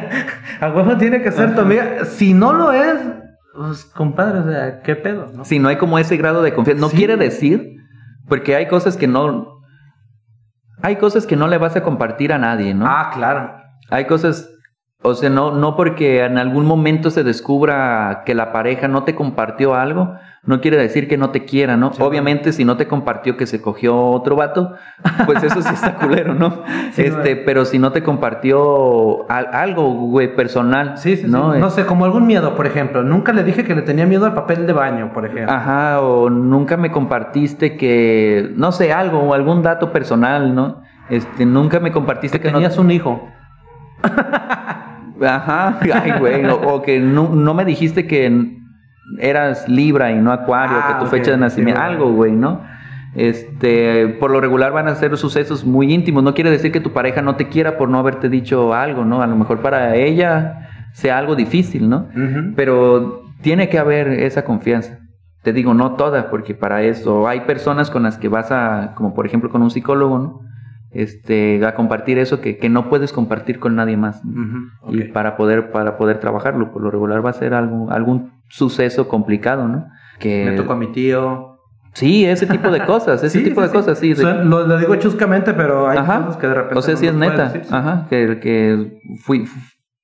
[0.60, 2.04] a huevo tiene que ser tu amiga.
[2.04, 2.98] Si no lo es,
[3.54, 5.30] pues compadre, o sea, ¿qué pedo?
[5.34, 5.44] ¿no?
[5.44, 6.96] Si no hay como ese grado de confianza, no Sí.
[6.96, 7.76] quiere decir,
[8.28, 9.60] porque hay cosas que no,
[10.82, 12.86] hay cosas que no le vas a compartir a nadie, ¿no?
[12.86, 13.50] Ah, claro.
[13.88, 14.48] Hay cosas,
[15.06, 19.14] o sea, no, no porque en algún momento se descubra que la pareja no te
[19.14, 21.92] compartió algo, no quiere decir que no te quiera, ¿no?
[21.92, 22.02] Sí.
[22.02, 24.74] Obviamente, si no te compartió que se cogió otro vato,
[25.26, 26.62] pues eso sí está culero, ¿no?
[26.92, 31.30] Sí, este, pero si no te compartió al- algo, güey, personal, Sí, sí, sí.
[31.30, 31.54] ¿no?
[31.54, 33.02] No sé, como algún miedo, por ejemplo.
[33.02, 35.52] Nunca le dije que le tenía miedo al papel de baño, por ejemplo.
[35.52, 40.82] Ajá, o nunca me compartiste que, no sé, algo, o algún dato personal, ¿no?
[41.08, 42.82] Este, nunca me compartiste que que, tenías no...
[42.82, 43.28] un hijo.
[45.22, 48.56] Ajá, ay, güey, o, o que no, no me dijiste que
[49.18, 52.60] eras Libra y no Acuario, Ah, que tu ok, fecha de nacimiento, algo, güey, ¿no?
[53.14, 56.92] Este, por lo regular van a ser sucesos muy íntimos, no quiere decir que tu
[56.92, 59.22] pareja no te quiera por no haberte dicho algo, ¿no?
[59.22, 62.08] A lo mejor para ella sea algo difícil, ¿no?
[62.56, 64.98] Pero tiene que haber esa confianza.
[65.42, 69.14] Te digo, no todas, porque para eso hay personas con las que vas a, como
[69.14, 70.40] por ejemplo con un psicólogo, ¿no?
[70.96, 74.22] Este, a compartir eso que, que no puedes compartir con nadie más.
[74.88, 79.06] Y para poder, para poder trabajarlo, por lo regular va a ser algo, algún suceso
[79.08, 79.86] complicado, ¿no?
[80.18, 81.58] Que Me tocó a mi tío.
[81.92, 83.74] Sí, ese tipo de cosas, ese Sí, tipo sí, de sí.
[83.76, 84.14] cosas, sí.
[84.14, 86.20] lo, lo digo chuscamente, pero hay Ajá.
[86.24, 86.78] cosas que de repente.
[86.78, 87.44] O sea, no sí es neta.
[87.44, 87.74] decir, sí.
[87.74, 88.06] Ajá.
[88.08, 89.46] Que, que, fui,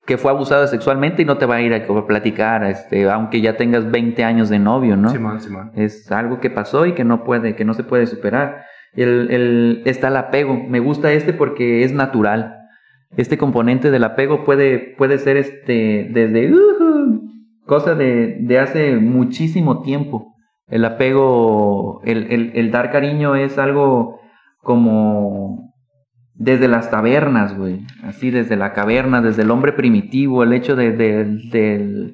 [0.05, 3.57] que fue abusada sexualmente y no te va a ir a platicar, este, aunque ya
[3.57, 5.09] tengas 20 años de novio, ¿no?
[5.09, 5.71] Simón, Simón.
[5.75, 8.63] Es algo que pasó y que no puede, que no se puede superar.
[8.95, 10.55] El, el, está el apego.
[10.67, 12.57] Me gusta este porque es natural.
[13.17, 17.29] Este componente del apego puede, puede ser este desde ujú,
[17.65, 20.33] cosa de, de hace muchísimo tiempo.
[20.67, 24.19] El apego, el, el, dar cariño es algo
[24.61, 25.73] como
[26.33, 27.81] desde las tabernas, güey.
[28.01, 32.13] Así desde la caverna, desde el hombre primitivo, el hecho de, de-.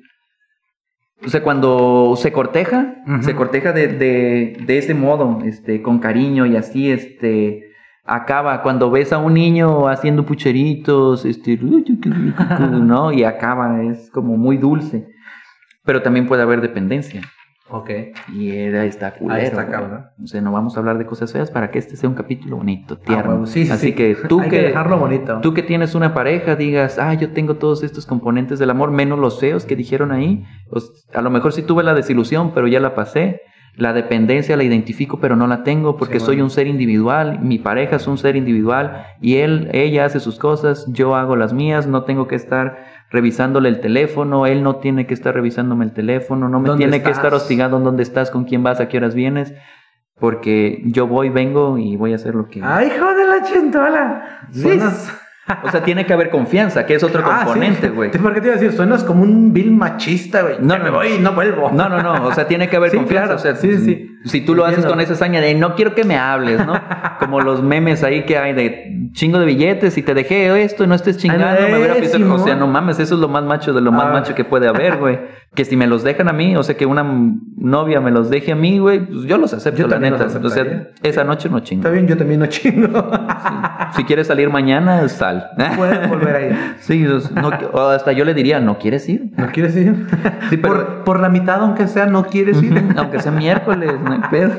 [1.26, 6.46] O sea, cuando se corteja, se corteja de, de, de ese modo, este, con cariño
[6.46, 7.70] y así, este,
[8.06, 8.62] acaba.
[8.62, 11.58] Cuando ves a un niño haciendo pucheritos, este,
[12.72, 13.12] ¿no?
[13.12, 15.08] Y acaba, es como muy dulce.
[15.84, 17.22] Pero también puede haber dependencia.
[17.72, 17.90] Ok.
[18.34, 19.40] Y era, está culero.
[19.40, 20.06] Ahí está, cabrón.
[20.24, 22.58] O sea, no vamos a hablar de cosas feas para que este sea un capítulo
[22.58, 23.32] bonito, Ah, tierno.
[23.34, 23.94] huevo, sí, sí, Así sí.
[23.94, 25.40] que tú Hay que, que dejarlo bonito.
[25.42, 29.20] tú que tienes una pareja, digas, ah, yo tengo todos estos componentes del amor, menos
[29.20, 30.44] los feos que dijeron ahí.
[30.70, 33.42] Pues, a lo mejor sí tuve la desilusión, pero ya la pasé.
[33.76, 37.40] La dependencia la identifico, pero no la tengo porque Sí, soy un ser individual.
[37.40, 41.54] Mi pareja es un ser individual y él, ella hace sus cosas, yo hago las
[41.54, 41.88] mías.
[41.88, 42.78] No tengo que estar
[43.10, 47.04] revisándole el teléfono, él no tiene que estar revisándome el teléfono, no me ¿Dónde tiene
[47.04, 49.54] que estar hostigando en dónde estás, con quién vas, a qué horas vienes,
[50.20, 52.62] porque yo voy, vengo y voy a hacer lo que.
[52.64, 54.40] ¡Ay, hijo de la chintola!
[54.52, 55.26] Suenas...
[55.64, 57.46] O sea, tiene que haber confianza, que es otro Ah, sí.
[57.46, 58.12] componente, güey.
[58.12, 58.76] ¿Por qué te iba a decir?
[58.76, 60.56] Suenas como un vil machista, güey.
[60.62, 61.72] No, me voy no vuelvo.
[61.74, 62.26] No, no, no.
[62.26, 63.26] O sea, tiene que haber Sí, confianza.
[63.26, 63.40] claro.
[63.40, 64.18] O sea, Sí, sí.
[64.26, 66.74] si tú lo haces con esa hazaña de no quiero que me hables, ¿no?
[67.20, 70.88] Como los memes ahí que hay de chingo de billetes y te dejé esto y
[70.88, 72.34] no estés chingando, Ándale, me hubiera visto.
[72.34, 74.14] O sea, no mames, eso es lo más macho de lo más Ah.
[74.14, 75.20] macho que puede haber, güey.
[75.56, 77.04] Que si me los dejan a mí, o sea, que una
[77.58, 80.26] novia me los deje a mí, güey, pues yo los acepto, Yo la neta.
[80.44, 80.64] O sea,
[81.02, 81.82] esa noche no chingo.
[81.82, 83.10] Está bien, yo también no chingo.
[83.96, 85.39] Si quieres salir mañana, sal.
[85.76, 86.56] Puedes volver.
[86.80, 89.32] Sí, sea, no- o hasta yo le diría, ¿no quieres ir?
[89.38, 90.08] ¿No quieres ir?
[90.50, 92.74] Sí, pero- por, por la mitad, aunque sea, no quieres ir.
[92.98, 94.52] Aunque sea miércoles, no hay pedo.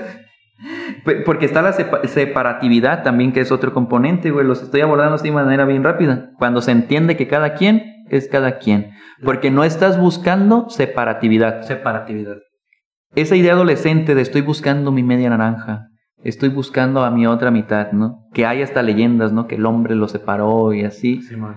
[1.05, 4.47] Pe- Porque está la sepa- separatividad también, que es otro componente, güey.
[4.47, 6.31] Los estoy abordando así de manera bien rápida.
[6.39, 8.91] Cuando se entiende que cada quien es cada quien.
[9.25, 11.63] Porque no estás buscando separatividad.
[11.63, 12.37] Separatividad.
[13.15, 15.89] Esa idea adolescente de estoy buscando mi media naranja.
[16.23, 18.27] Estoy buscando a mi otra mitad, ¿no?
[18.35, 19.47] Que hay hasta leyendas, ¿no?
[19.47, 21.23] Que el hombre lo separó y así.
[21.23, 21.57] Simón.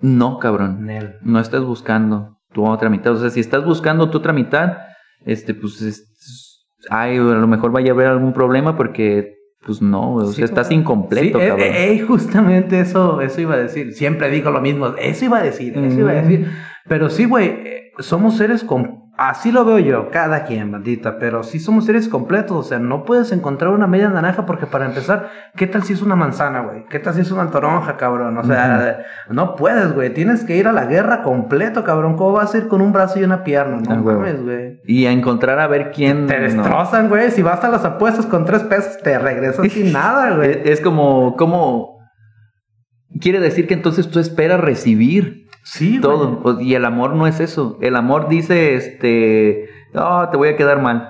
[0.00, 0.84] No, cabrón.
[0.86, 1.16] Nel.
[1.22, 3.12] No estás buscando tu otra mitad.
[3.12, 4.78] O sea, si estás buscando tu otra mitad,
[5.24, 9.34] este, pues, es- ay, a lo mejor vaya a haber algún problema porque,
[9.66, 10.80] pues no, o Sí, sea, estás cabrón.
[10.80, 11.66] incompleto, Sí, eh, cabrón.
[11.68, 13.92] eh, eh, justamente eso, eso iba a decir.
[13.94, 14.88] Siempre digo lo mismo.
[14.98, 16.48] Eso iba a decir, eso iba a decir.
[16.88, 19.03] Pero sí, güey, eh, somos seres con...
[19.28, 23.04] Así lo veo yo, cada quien, bandita, pero sí somos seres completos, o sea, no
[23.04, 26.84] puedes encontrar una media naranja porque para empezar, ¿qué tal si es una manzana, güey?
[26.90, 28.36] ¿Qué tal si es una toronja, cabrón?
[28.36, 28.98] O sea,
[29.30, 32.16] no puedes, güey, tienes que ir a la guerra completo, cabrón.
[32.16, 33.78] ¿Cómo vas a ir con un brazo y una pierna?
[33.88, 34.80] No mames, güey.
[34.84, 36.26] Y a encontrar a ver quién.
[36.26, 37.30] Te destrozan, güey.
[37.30, 40.60] Si vas a las apuestas con tres pesos, te regresas sin nada, güey.
[40.64, 41.94] Es como, como.
[43.20, 46.40] Quiere decir que entonces tú esperas recibir Sí, todo.
[46.44, 47.78] O- Y el amor no es eso.
[47.80, 49.68] El amor dice, este.
[49.92, 51.08] No, te voy a quedar mal.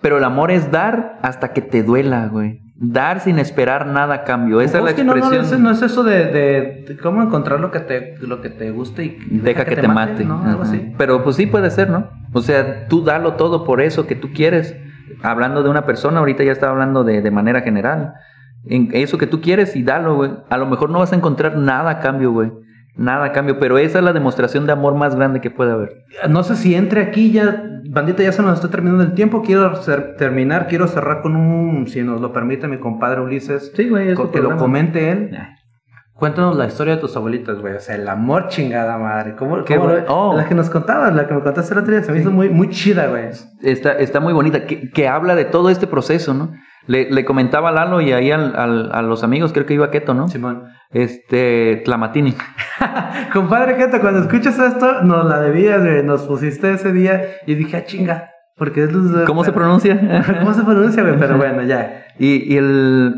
[0.00, 2.60] Pero el amor es dar hasta que te duela, güey.
[2.76, 4.60] Dar sin esperar nada a cambio.
[4.60, 5.62] Esa es la Es que no, no, expresión.
[5.62, 8.50] no es, no es eso de, de- de cómo encontrar lo que te, lo que
[8.50, 10.24] te guste y Deja que, te, mate.
[10.24, 10.42] ¿no?
[10.44, 10.92] Algo así.
[10.98, 12.10] Pero pues sí puede ser, ¿no?
[12.32, 14.76] O sea, tú dalo todo por eso que tú quieres.
[15.22, 18.12] Hablando de una persona, ahorita ya estaba hablando de, de manera general.
[18.66, 20.32] En eso que tú quieres y dalo, güey.
[20.50, 22.50] A lo mejor no vas a encontrar nada a cambio, güey.
[22.96, 23.58] Nada cambio.
[23.58, 26.04] Pero esa es la demostración de amor más grande que puede haber.
[26.28, 29.42] No sé si entre aquí ya, bandita, ya se nos está terminando el tiempo.
[29.42, 29.72] Quiero
[30.16, 34.18] terminar, quiero cerrar con un, si nos lo permite mi compadre Ulises, Sí, güey, es
[34.18, 35.36] que lo comente él.
[36.14, 37.74] Cuéntanos la historia de tus abuelitas, güey.
[37.74, 39.34] O sea, el amor chingada madre.
[39.34, 40.06] ¿Cómo, Qué cómo lo- bueno.
[40.08, 40.36] Oh.
[40.36, 42.48] La que nos contabas, la que me contaste el otro día, se me hizo muy,
[42.48, 43.24] muy chida, güey.
[43.62, 46.52] Está, está muy bonita, que, que habla de todo este proceso, ¿no?
[46.86, 49.90] Le, le comentaba a Lalo y ahí al- al- a los amigos, creo que iba
[49.90, 50.28] Keto, ¿no?
[50.28, 50.64] Simón.
[50.90, 52.34] Este, Tlamatini.
[53.32, 56.02] Compadre Keto, cuando escuchas esto, nos la debías, güey.
[56.02, 58.30] Nos pusiste ese día y dije, ah, chinga.
[58.56, 59.98] Porque es los- ¿Cómo se pronuncia?
[60.40, 61.18] ¿Cómo se pronuncia, güey?
[61.18, 62.04] Pero bueno, ya.
[62.18, 63.14] Y, y el...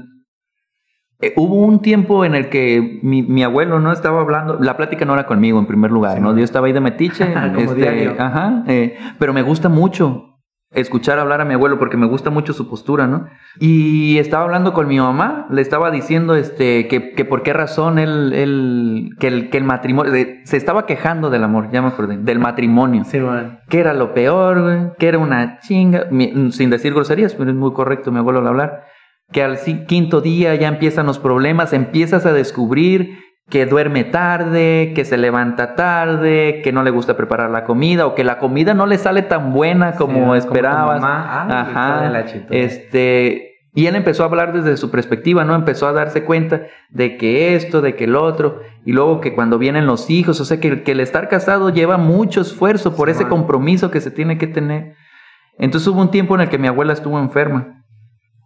[1.21, 5.05] eh, hubo un tiempo en el que mi, mi abuelo no estaba hablando, la plática
[5.05, 6.37] no era conmigo en primer lugar, Sí, ¿no?
[6.37, 7.27] Yo estaba ahí de metiche,
[7.59, 10.36] este, ajá, eh, pero me gusta mucho
[10.73, 13.27] escuchar hablar a mi abuelo porque me gusta mucho su postura, ¿no?
[13.61, 17.99] Y estaba hablando con mi mamá, le estaba diciendo este que, que por qué razón
[17.99, 21.89] él, él que, el, que el matrimonio, de- se estaba quejando del amor, ya me
[21.89, 23.05] acordé, del matrimonio.
[23.05, 23.61] Sí, man.
[23.69, 27.57] Que era lo peor, güey, que era una chinga, mi- sin decir groserías, pero es
[27.57, 28.85] muy correcto mi abuelo al hablar.
[29.33, 29.59] Que al
[29.89, 35.75] quinto día ya empiezan los problemas, empiezas a descubrir que duerme tarde, que se levanta
[35.77, 39.23] tarde, que no le gusta preparar la comida o que la comida no le sale
[39.23, 41.01] tan buena como tu esperabas.
[41.05, 42.09] Ay, Ajá.
[42.11, 42.25] la.
[42.51, 45.55] Este, y él empezó a hablar desde su perspectiva, ¿no?
[45.55, 49.59] Empezó a darse cuenta de que esto, de que el otro, y luego que cuando
[49.59, 53.13] vienen los hijos, o sea, que, que el estar casado lleva mucho esfuerzo por Sí,
[53.13, 53.31] ese man.
[53.31, 54.95] compromiso que se tiene que tener.
[55.59, 57.85] Entonces hubo un tiempo en el que mi abuela estuvo enferma,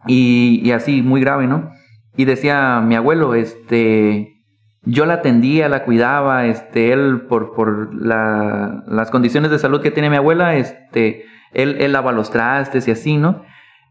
[0.07, 1.71] y, y así, muy grave, ¿no?
[2.17, 4.35] Y decía mi abuelo, este,
[4.85, 9.91] yo la atendía, la cuidaba, este, él por, por la- las condiciones de salud que
[9.91, 13.43] tiene mi abuela, este, él, él lava los trastes y así, ¿no?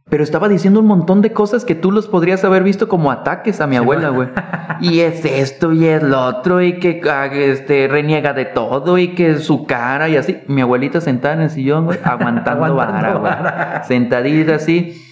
[0.09, 3.61] Pero estaba diciendo un montón de cosas que tú los podrías haber visto como ataques
[3.61, 4.29] a mi abuela, güey.
[4.81, 9.09] Y es esto y es lo otro y que ah, este, reniega de todo y
[9.09, 10.37] que su cara y así.
[10.47, 13.83] Mi abuelita sentada en el sillón, güey, aguantando, Aguantando vara, güey.
[13.87, 15.03] Sentadita así,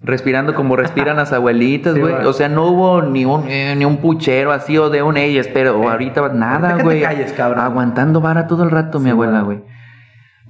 [0.00, 2.14] respirando como respiran las abuelitas, güey.
[2.24, 5.48] o sea, no hubo ni un, eh, ni un puchero así o de un ellas,
[5.52, 7.04] pero ahorita ahorita nada, güey.
[7.04, 9.58] Aguantando vara todo el rato, mi abuela, güey.
[9.58, 9.68] güey.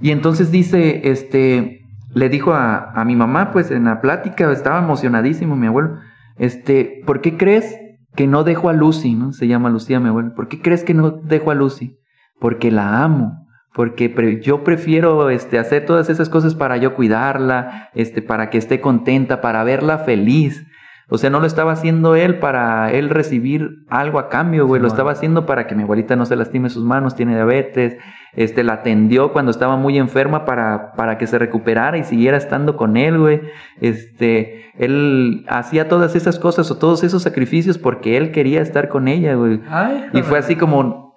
[0.00, 1.82] Y entonces dice, este,
[2.14, 5.96] le dijo a, a mi mamá, pues en la plática, estaba emocionadísimo mi abuelo,
[6.36, 7.76] este, ¿por qué crees
[8.14, 9.32] que no dejo a Lucy, no?
[9.32, 10.34] Se llama Lucía mi abuelo.
[10.34, 11.98] ¿Por qué crees que no dejo a Lucy?
[12.40, 13.47] Porque la amo.
[13.78, 18.58] Porque pre- yo prefiero este, hacer todas esas cosas para yo cuidarla, este, para que
[18.58, 20.66] esté contenta, para verla feliz.
[21.08, 24.80] O sea, no lo estaba haciendo él para él recibir algo a cambio, güey.
[24.80, 27.96] Sí, lo estaba haciendo para que mi abuelita no se lastime sus manos, tiene diabetes.
[28.32, 32.76] Este, la atendió cuando estaba muy enferma para, para que se recuperara y siguiera estando
[32.76, 33.42] con él, güey.
[33.80, 39.06] Este, él hacía todas esas cosas o todos esos sacrificios porque él quería estar con
[39.06, 39.60] ella, güey.
[39.70, 41.07] Ay, Y fue así como,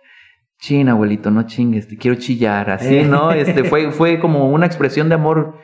[0.62, 3.32] chin, abuelito, no chingues, te quiero chillar, así, ¿no?
[3.32, 5.56] Este, fue, fue como una expresión de amor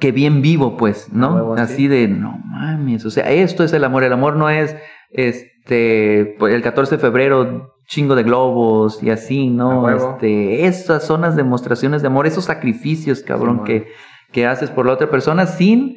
[0.00, 1.54] que bien vivo, pues, ¿no?
[1.54, 1.62] Sí.
[1.62, 4.76] así de, no mames, o sea, esto es el amor, el amor no es,
[5.10, 9.88] este, pues, el 14 de febrero, chingo de globos y así, ¿no?
[9.88, 13.86] Este, esas son las demostraciones de amor, esos sacrificios, cabrón, que,
[14.32, 15.94] que haces por la otra persona sin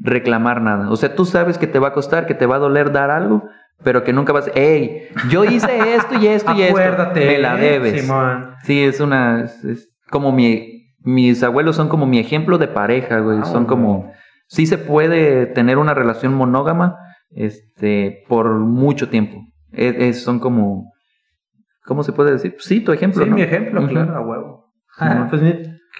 [0.00, 0.90] reclamar nada.
[0.90, 3.10] O sea, tú sabes que te va a costar, que te va a doler dar
[3.10, 3.44] algo,
[3.82, 6.78] pero que nunca vas, hey, yo hice esto y esto y esto.
[6.78, 7.26] Acuérdate.
[7.26, 8.00] Me la debes.
[8.02, 8.54] Simón.
[8.64, 13.38] Sí, es una, es, como mi, mis abuelos son como mi ejemplo de pareja, güey.
[13.40, 13.66] Ah, son güey.
[13.68, 14.12] como,
[14.48, 16.96] sí se puede tener una relación monógama,
[17.30, 19.44] este, por mucho tiempo.
[19.72, 20.92] Es, es- son como,
[21.84, 22.56] ¿cómo se puede decir?
[22.58, 23.22] Sí, tu ejemplo.
[23.22, 23.36] Sí, ¿no?
[23.36, 24.64] mi ejemplo, claro, a huevo.
[24.98, 25.40] Ah, pues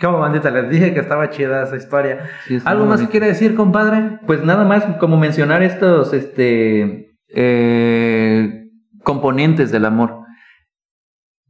[0.01, 2.24] como bandita, les dije que estaba chida esa historia.
[2.47, 4.20] Sí, ¿Algo más que quiere decir, compadre?
[4.26, 8.64] Pues nada más como mencionar estos este, eh,
[9.05, 10.20] componentes del amor.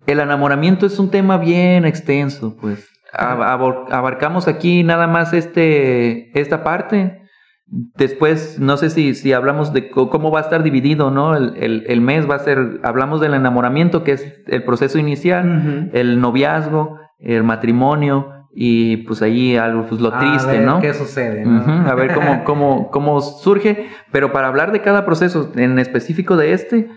[0.06, 2.88] El enamoramiento es un tema bien extenso, pues.
[3.12, 7.22] Abarcamos aquí nada más este, esta parte.
[7.66, 11.36] Después, no sé si, si hablamos de cómo va a estar dividido, ¿no?
[11.36, 15.90] El, el- el mes va a ser, hablamos del enamoramiento, que es el proceso inicial,
[15.92, 20.80] el noviazgo, el matrimonio, y pues ahí algo, pues lo A triste, ver ¿no?
[20.80, 21.44] ¿Qué sucede?
[21.44, 21.88] no?
[21.88, 23.88] A ver cómo, cómo, cómo surge.
[24.10, 26.88] Pero para hablar de cada proceso, en específico de este,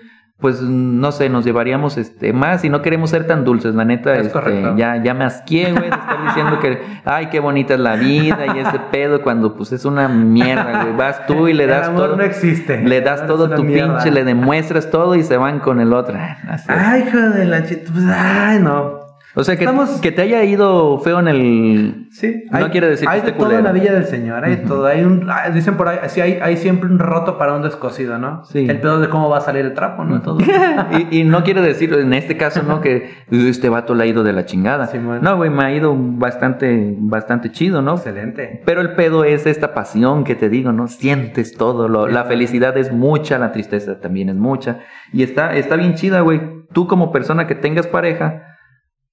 [0.42, 4.14] pues no sé, nos llevaríamos este más y no queremos ser tan dulces, la neta.
[4.16, 4.76] Es este, correcto.
[4.76, 8.60] ya, ya me asqué, güey, estar diciendo que, ay, qué bonita es la vida y
[8.60, 10.96] ese pedo cuando pues es una mierda, güey.
[10.96, 12.18] Vas tú y le das el amor todo.
[12.18, 12.82] no existe.
[12.82, 13.98] Le das todo tu mierda.
[13.98, 16.18] pinche, le demuestras todo y se van con el otro.
[16.50, 16.66] Así.
[16.70, 17.92] Ay, hijo de la chita.
[17.94, 19.01] Pues, ay, no.
[19.34, 22.08] O sea, que, estamos- que te haya ido feo en el...
[22.12, 22.44] Sí.
[22.52, 24.44] No quiere decir que Hay esté de todo en la villa del Señor.
[24.44, 24.86] Hay de todo.
[24.88, 28.18] Hay un, ah, dicen por ahí, sí, hay, hay siempre un roto para un descosido,
[28.18, 28.44] ¿no?
[28.44, 28.68] Sí.
[28.70, 30.22] El pedo de cómo va a salir el trapo, ¿no?
[30.22, 30.40] Todo.
[31.12, 32.82] y, y no quiere decir en este caso, ¿no?
[32.82, 34.88] Que este vato le ha ido de la chingada.
[34.88, 35.20] Simón.
[35.22, 37.96] no, güey, me ha ido bastante, bastante chido, ¿no?
[37.96, 38.62] Excelente.
[38.66, 40.88] Pero el pedo es esta pasión que te digo, ¿no?
[40.88, 41.88] Sientes todo.
[41.88, 44.80] Lo, la felicidad es mucha, la tristeza también es mucha.
[45.14, 46.42] Y está, está bien chida, güey.
[46.74, 48.51] Tú como persona que tengas pareja,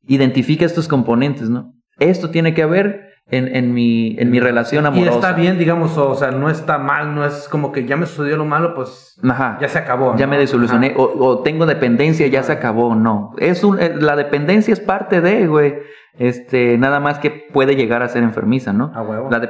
[0.08, 1.74] identifica estos componentes, ¿no?
[1.98, 5.10] Esto tiene que haber en, en, mi, en mi relación Y amorosa.
[5.14, 8.36] está bien, digamos, o sea, no está mal, no es como que ya me sucedió
[8.36, 9.58] lo malo, pues Ajá.
[9.60, 10.16] ya se acabó.
[10.16, 10.88] Ya me desolucioné.
[10.88, 10.98] Ajá.
[10.98, 12.94] O, o tengo dependencia, ya se acabó.
[12.94, 13.32] No.
[13.38, 15.74] Es un, eh, la dependencia es parte de, güey.
[16.18, 18.90] Este, nada más que puede llegar a ser enfermiza, ¿no?
[18.94, 19.28] A huevo.
[19.30, 19.40] La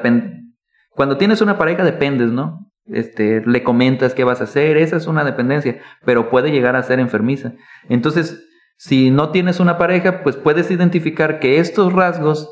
[0.91, 2.67] Cuando tienes una pareja dependes, ¿no?
[2.87, 6.83] Este, le comentas qué vas a hacer, esa es una dependencia, pero puede llegar a
[6.83, 7.53] ser enfermiza.
[7.89, 8.48] Entonces,
[8.79, 12.49] si no tienes una pareja, pues puedes identificar que estos rasgos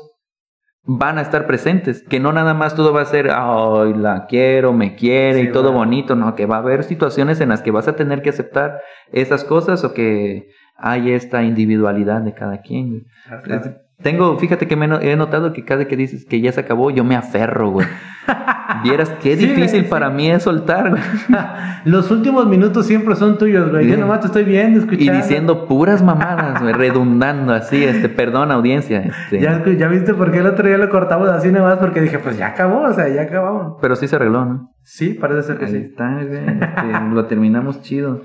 [0.83, 4.73] van a estar presentes, que no nada más todo va a ser, ay, la quiero,
[4.73, 5.77] me quiere Sí, y todo va.
[5.77, 8.81] bonito, no, que va a haber situaciones en las que vas a tener que aceptar
[9.11, 13.05] esas cosas o que hay esta individualidad de cada quien.
[13.43, 16.51] Claro, Tengo, fíjate que me he no- he notado que cada que dices que ya
[16.51, 17.87] se acabó, yo me aferro, güey.
[18.83, 19.87] Vieras qué Sí, difícil sí.
[19.89, 21.01] para mí es soltar, güey.
[21.85, 23.87] Los últimos minutos siempre son tuyos, güey.
[23.89, 25.13] Yo nomás te estoy viendo, escuchando.
[25.13, 28.99] Y diciendo puras mamadas, güey, redundando así, este, perdón, audiencia.
[28.99, 32.19] Este, Ya, ya viste por qué el otro día lo cortamos así nomás, porque dije,
[32.19, 33.77] pues ya acabó, o sea, ya acabamos.
[33.81, 34.69] Pero sí se arregló, ¿no?
[34.83, 35.77] Sí, parece ser que Ahí sí.
[35.77, 38.21] está, güey, este, lo terminamos chido.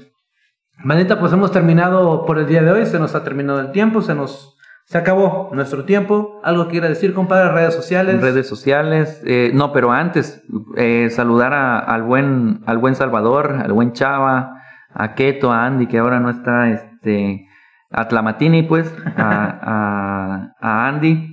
[0.84, 4.02] Manita, pues hemos terminado por el día de hoy, se nos ha terminado el tiempo,
[4.02, 6.40] se nos se acabó nuestro tiempo.
[6.44, 8.20] Algo que quiera decir, compadre, redes sociales.
[8.20, 10.42] Redes sociales, eh, no, pero antes,
[10.76, 14.60] eh, saludar a- al buen, al buen Salvador, al buen Chava,
[14.94, 17.46] a Keto, a Andy, que ahora no está, este,
[17.90, 21.28] a Tlamatini, pues, a, a- a Andy.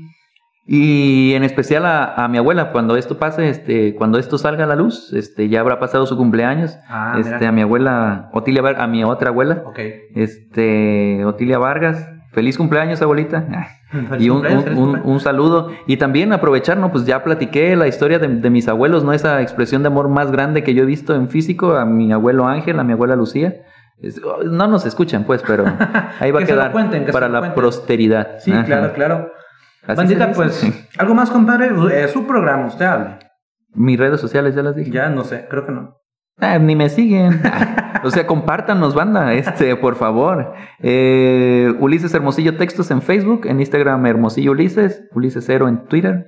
[0.72, 4.68] Y en especial a, a mi abuela, cuando esto pase, este, cuando esto salga a
[4.68, 6.78] la luz, este, ya habrá pasado su cumpleaños.
[6.88, 7.50] Ah, este, mira.
[7.50, 9.80] a mi abuela, Otilia, a mi otra abuela, Ok.
[10.14, 12.08] este, Otilia Vargas.
[12.32, 13.46] Feliz cumpleaños, abuelita.
[13.92, 15.72] Feliz Y un, cumpleaños, un- un- un saludo.
[15.88, 16.92] Y también aprovechar, ¿no?
[16.92, 19.14] Pues ya platiqué la historia de, de mis abuelos, ¿no?
[19.14, 22.48] Esa expresión de amor más grande que yo he visto en físico, a mi abuelo
[22.48, 23.56] Ángel, a mi abuela Lucía.
[24.02, 25.66] Es- oh, no nos escuchan, pues, pero
[26.20, 27.64] ahí va a quedar cuenten, que se para la cuenten.
[27.64, 28.28] posteridad.
[28.40, 28.64] Sí, Ajá.
[28.66, 29.32] claro, claro.
[29.88, 30.64] Así Bandita, pues,
[31.00, 31.72] algo más, compadre.
[32.04, 33.18] Es su programa, usted hable.
[33.74, 34.92] Mis redes sociales ya las dije.
[34.92, 35.96] Ya no sé, creo que no.
[36.42, 37.42] Ah, ni me siguen.
[38.04, 40.54] o sea, compártanos, banda, este, por favor.
[40.82, 46.26] Eh, Ulises Hermosillo Textos en Facebook, en Instagram Hermosillo Ulises, Ulises Cero en Twitter.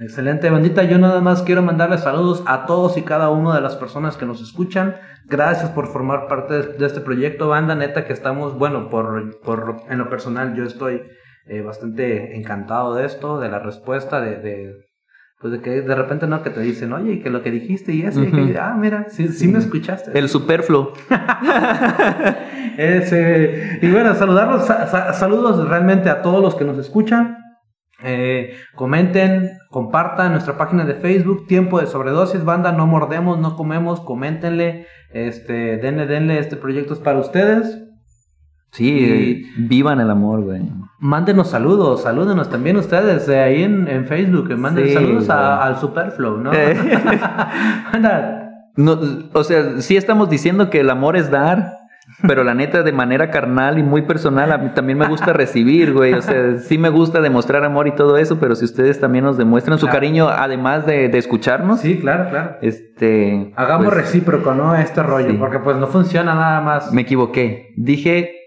[0.00, 0.84] Excelente, bandita.
[0.84, 4.26] Yo nada más quiero mandarles saludos a todos y cada una de las personas que
[4.26, 4.94] nos escuchan.
[5.26, 7.74] Gracias por formar parte de, este proyecto, banda.
[7.74, 11.02] Neta que estamos, bueno, por, por en lo personal, yo estoy
[11.46, 14.87] eh, bastante encantado de esto, de la respuesta, de, de,
[15.40, 17.92] pues de que de repente no que te dicen, oye, y que lo que dijiste
[17.92, 20.18] y eso, y que, ah, mira, sí, sí me escuchaste.
[20.18, 20.92] El superfluo.
[22.76, 27.36] Ese, y bueno, saludarlos, sa- sa- saludos realmente a todos los que nos escuchan.
[28.04, 34.00] Eh, comenten, compartan nuestra página de Facebook, Tiempo de Sobredosis, banda, no mordemos, no comemos,
[34.00, 37.84] coméntenle, este, denle, denle, este proyecto es para ustedes.
[38.70, 40.62] Sí, eh, vivan el amor, güey.
[41.00, 45.64] Mándenos saludos, salúdenos también ustedes eh, ahí en, en Facebook, eh, manden Sí, saludos a-
[45.64, 46.52] al Superflow, ¿no?
[46.52, 46.76] Eh.
[48.76, 48.96] No,
[49.32, 51.72] o sea, sí estamos diciendo que el amor es dar,
[52.28, 55.92] pero la neta de manera carnal y muy personal, a mí también me gusta recibir,
[55.92, 56.12] güey.
[56.12, 59.36] O sea, sí me gusta demostrar amor y todo eso, pero si ustedes también nos
[59.36, 62.56] demuestran su cariño, además de, de escucharnos, sí, claro, claro.
[62.62, 63.52] este...
[63.56, 64.76] Hagamos pues, recíproco, ¿no?
[64.76, 65.36] Este rollo, sí.
[65.40, 66.92] porque pues no funciona nada más.
[66.92, 67.74] Me equivoqué.
[67.76, 68.37] Dije,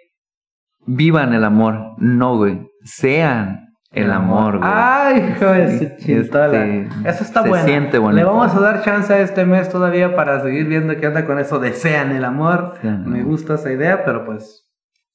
[0.86, 1.94] vivan el amor.
[1.98, 2.68] No, güey.
[2.84, 4.70] Sean el amor, güey.
[4.74, 7.66] Ay, hijo de Sí, este, Eso está se bueno.
[7.66, 8.18] siente bonito.
[8.18, 11.40] Le vamos a dar chance a este mes todavía para seguir viendo qué anda con
[11.40, 11.60] eso.
[11.60, 12.76] Desean el amor.
[12.84, 14.66] Me gusta esa idea, pero pues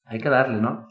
[0.04, 0.86] hay que darle, ¿no?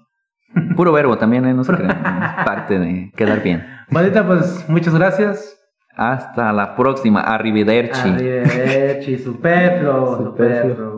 [0.76, 1.54] Puro verbo también, ¿eh?
[1.54, 1.92] No se crean.
[1.92, 3.66] Es parte de quedar bien.
[3.90, 5.52] Bonita, pues muchas gracias.
[5.96, 7.22] Hasta la próxima.
[7.22, 8.10] Arrivederci.
[8.10, 10.18] Arrivederci, Superfluo.
[10.18, 10.95] superfluo.